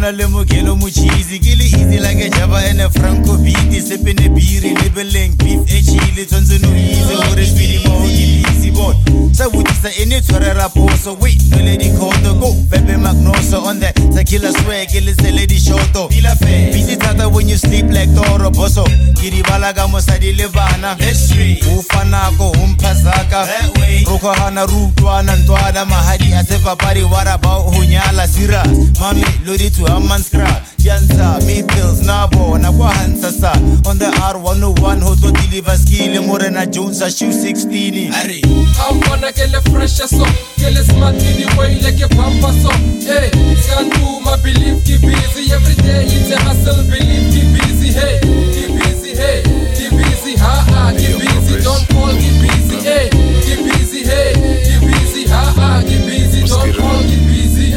sampona 0.09 0.13
le 0.13 0.27
mokelo 0.27 0.77
mocheesy 0.77 1.39
ke 1.39 1.57
le 1.57 1.65
easy 1.65 1.99
like 1.99 2.21
a 2.21 2.29
java 2.31 2.57
and 2.69 2.81
a 2.81 2.91
franco 2.91 3.37
beat. 3.39 3.57
Sepene 3.83 4.29
biri 4.35 4.75
lebeleng 4.75 5.37
beef 5.37 5.61
e 5.67 5.83
chile 5.83 6.27
tshwanetse 6.27 6.59
no 6.63 6.69
itse 6.77 7.15
gore 7.15 7.47
sedimo 7.47 7.91
ke 8.09 8.43
busy 8.45 8.71
bon 8.71 8.95
sa 9.35 9.49
botsisa 9.49 9.91
e 10.01 10.05
ne 10.07 10.21
tshwarela 10.21 10.69
poso 10.69 11.17
wait 11.21 11.41
no 11.51 11.59
le 11.59 11.77
dikhoto 11.77 12.35
go 12.41 12.55
pepe 12.71 12.97
magnoso 12.97 13.65
on 13.65 13.81
the 13.81 13.93
tequila 14.15 14.53
swag. 14.53 14.89
Ke 14.89 15.01
le 15.01 15.15
sele 15.15 15.47
dishoto. 15.47 16.09
Busy 16.09 16.97
thata 16.97 17.29
when 17.29 17.49
you 17.49 17.57
sleep 17.57 17.87
like 17.91 18.13
toro 18.15 18.51
boso 18.51 18.85
ke 19.15 19.31
di 19.31 19.43
ka 19.43 19.87
mosadi 19.89 20.37
le 20.37 20.49
bana. 20.49 20.97
O 21.69 21.83
fanako 21.83 22.53
o 22.57 22.67
mphazaka 22.67 23.47
ro 24.07 24.67
rutwana 24.67 25.37
ntwana 25.37 25.85
mahadi 25.85 26.33
a 26.33 26.45
sefapadi 26.45 27.03
waraba 27.03 27.63
go 27.65 27.85
nyala. 27.85 28.27
Serious. 28.27 28.67
Mami 29.01 29.25
lodi 29.47 29.71
to 29.71 29.87
amanscra 29.99 30.63
yansa 30.79 31.41
me 31.47 31.63
pills 31.63 32.03
na 32.07 32.27
bona 32.29 32.73
kwa 32.73 32.95
hansa 32.95 33.33
sa 33.33 33.53
on 33.91 33.99
the 33.99 34.07
r101 34.07 35.03
ho 35.03 35.17
tlo 35.17 35.31
deliver 35.33 35.77
skill 35.77 36.23
morena 36.23 36.67
jones 36.67 37.03
a 37.03 37.11
shoe 37.11 37.33
16 37.33 38.15
Ari. 38.15 38.43
I'm 38.79 39.01
gonna 39.01 39.33
get 39.33 39.51
le 39.51 39.61
fresh 39.73 39.99
so. 39.99 40.25
Get 40.57 40.73
le 40.75 40.83
smart 40.85 41.15
in 41.17 41.43
the 41.43 41.47
way 41.59 41.81
like 41.83 42.01
a 42.01 42.09
bumper 42.15 42.53
so. 42.63 42.71
Hey, 43.03 43.31
scan 43.59 43.91
to 43.91 44.21
my 44.23 44.37
belief 44.43 44.85
keep 44.87 45.01
busy 45.03 45.53
every 45.53 45.75
day. 45.83 46.07
It's 46.07 46.31
a 46.31 46.39
hustle 46.47 46.85
believe 46.87 47.27
keep 47.35 47.49
busy. 47.59 47.93
Hey, 47.93 48.21
keep 48.55 48.71
busy. 48.79 49.17
Hey, 49.19 49.43
keep 49.75 49.91
busy. 49.91 50.37
Ha 50.37 50.55
ha, 50.71 50.93
keep 50.97 51.19
busy. 51.19 51.61
Don't 51.63 51.83
call 51.91 52.15
keep 52.15 52.39
busy. 52.39 52.79
Hey, 52.87 53.11
keep 53.43 53.67
busy. 53.67 54.07
Hey, 54.07 54.33
keep 54.63 54.81
busy. 54.87 55.27
Ha 55.27 55.43
ha, 55.59 55.83
keep 55.83 56.07
busy. 56.07 56.47
Don't 56.47 56.73
call 56.77 57.03
keep 57.03 57.27
busy. 57.27 57.68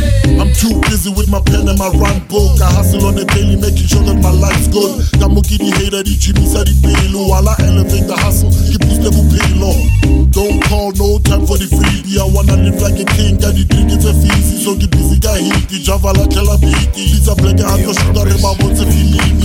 Too 0.57 0.73
busy 0.89 1.09
with 1.13 1.29
my 1.29 1.41
pen 1.41 1.67
and 1.67 1.79
my 1.79 1.89
run 1.95 2.19
book. 2.27 2.59
I 2.61 2.69
hustle 2.71 3.05
on 3.05 3.15
the 3.15 3.25
daily, 3.25 3.55
making 3.55 3.87
sure 3.87 4.03
that 4.03 4.19
my 4.19 4.31
life's 4.31 4.67
good. 4.67 5.03
Kamuki 5.17 5.57
the 5.57 5.71
hater, 5.77 6.03
the 6.03 6.15
Jimmy 6.17 6.45
said 6.45 6.67
the 6.67 6.75
payload. 6.81 7.29
While 7.29 7.49
I 7.49 7.55
elevate 7.65 8.07
the 8.07 8.17
hustle, 8.17 8.51
you 8.69 8.77
boost 8.77 9.01
the 9.01 9.11
payload. 9.11 10.31
Don't 10.31 10.61
call, 10.67 10.91
no 10.95 11.19
time 11.23 11.45
for 11.47 11.57
the 11.57 11.67
freebie. 11.67 12.19
I 12.19 12.27
wanna 12.29 12.55
live 12.59 12.79
like 12.81 12.99
a 12.99 13.05
king, 13.17 13.37
got 13.41 13.57
the 13.57 13.63
drink, 13.67 13.91
it's 13.91 14.05
a 14.05 14.13
feezy. 14.13 14.63
So 14.63 14.75
get 14.75 14.91
busy, 14.91 15.19
got 15.19 15.39
the 15.39 15.77
Java 15.81 16.13
like 16.13 16.35
a 16.35 16.41
labiti. 16.43 17.19
It's 17.19 17.27
a 17.27 17.35
black, 17.35 17.59
I 17.59 17.81
to 17.81 17.91
shoot 17.91 18.15
a 18.15 18.23
rema, 18.23 18.51
what's 18.61 18.79
a 18.79 18.85
feeling? 18.87 19.41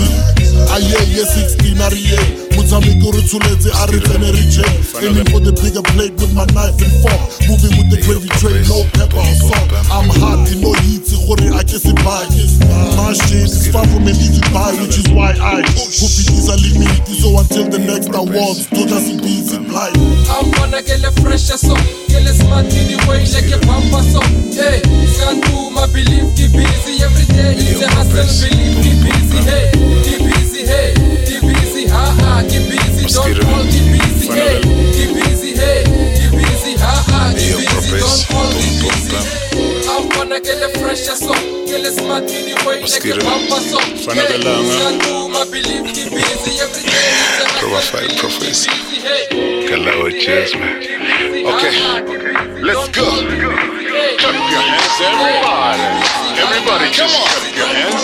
Aye, 0.73 0.85
yeah, 0.91 1.25
16, 1.25 1.81
are 1.81 1.95
yeah. 1.95 2.47
Motshameko 2.57 3.13
re 3.13 3.23
tsholetse 3.23 3.69
a 3.69 3.77
ah, 3.77 3.87
re 3.87 4.01
tsene 4.01 4.33
re 4.33 4.43
jam 4.49 4.65
Aiming 5.05 5.29
for 5.31 5.41
the 5.41 5.53
bigger 5.53 5.83
plate 5.93 6.15
with 6.17 6.33
my 6.33 6.47
knife 6.57 6.81
and 6.81 6.93
fork 7.05 7.21
Moving 7.49 7.77
with 7.77 7.89
the 7.93 8.01
why 15.57 15.65
I 15.65 15.71
hope 15.73 15.89
it 15.89 16.29
is 16.29 16.49
a 16.49 16.57
limit 16.61 17.09
So 17.09 17.39
until 17.39 17.69
the 17.69 17.81
next 17.81 18.13
awards, 18.13 18.67
do 18.69 18.85
just 18.87 19.17
busy 19.23 19.57
gonna 20.53 20.83
get 20.83 21.01
le 21.01 21.11
fresh 21.23 21.49
so. 21.49 21.75
Get 22.09 22.25
le 22.25 22.33
smart 22.35 22.67
in 22.77 22.93
the 22.93 22.99
way 23.09 23.25
like 23.33 23.49
a 23.49 23.59
bumper 23.65 24.03
so. 24.05 24.21
Scan 24.53 25.41
to 25.41 25.71
my 25.71 25.87
belief 25.87 26.35
keep 26.37 26.53
busy 26.53 27.03
every 27.03 27.25
day. 27.33 27.57
A 27.57 28.05
believe 45.51 45.89
ke 45.93 46.09
busy 46.11 46.53
every 46.65 46.83
day 46.89 47.37
Profile 47.61 48.13
Prophecy. 48.17 48.71
hey 49.05 49.67
Galawa 49.69 50.09
Jasmine. 50.15 50.81
Okay, 51.47 51.77
let's 52.63 52.89
go. 52.97 53.05
Clap 54.17 54.33
your 54.51 54.63
hands, 54.63 54.97
everybody. 55.03 55.83
Everybody, 56.41 56.87
just 56.93 57.15
clap 57.15 57.57
your 57.57 57.67
hands. 57.67 58.03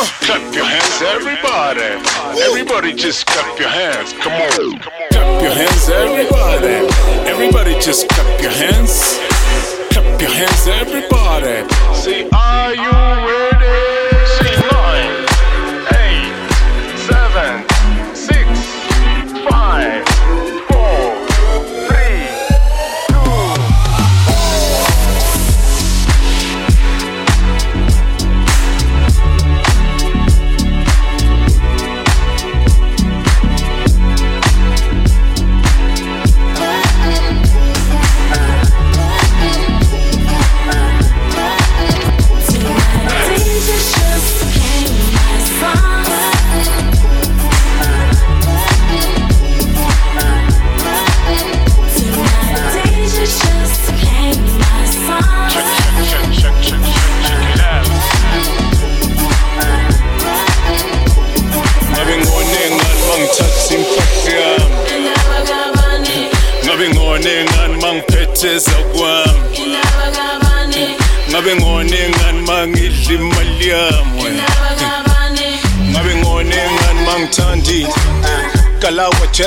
Oh, 0.00 0.06
clap 0.20 0.54
your 0.54 0.64
hands, 0.64 1.02
everybody. 1.02 1.90
Everybody, 2.40 2.94
just 2.94 3.26
clap 3.26 3.58
your 3.58 3.68
hands. 3.68 4.12
Come 4.14 4.32
on. 4.32 4.78
Clap 5.10 5.42
your 5.42 5.52
hands, 5.52 5.88
everybody. 5.88 6.86
Everybody, 7.28 7.74
just 7.80 8.08
clap 8.08 8.40
your 8.40 8.52
hands. 8.52 9.37
Clap 10.18 10.30
your 10.30 10.36
hands, 10.36 10.66
everybody. 10.66 11.94
Say, 11.94 12.28
are 12.32 12.74
you 12.74 12.90
ready? 12.90 13.47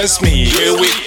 Galawa 0.02 0.20
me, 0.24 0.46
here 0.46 0.74
we 0.74 1.01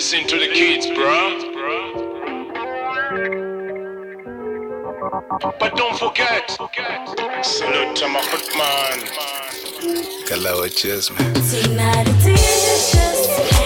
Listen 0.00 0.26
to 0.28 0.36
the 0.38 0.48
kids, 0.48 0.86
bruh. 0.86 1.36
But 5.60 5.76
don't 5.76 5.98
forget, 5.98 6.50
salute 7.44 7.96
to 7.96 8.08
my 8.08 8.22
footman. 8.22 9.00
Galawa 10.24 10.74
Jasmine. 10.74 11.34
Tonight 11.34 12.06
it's 12.24 13.59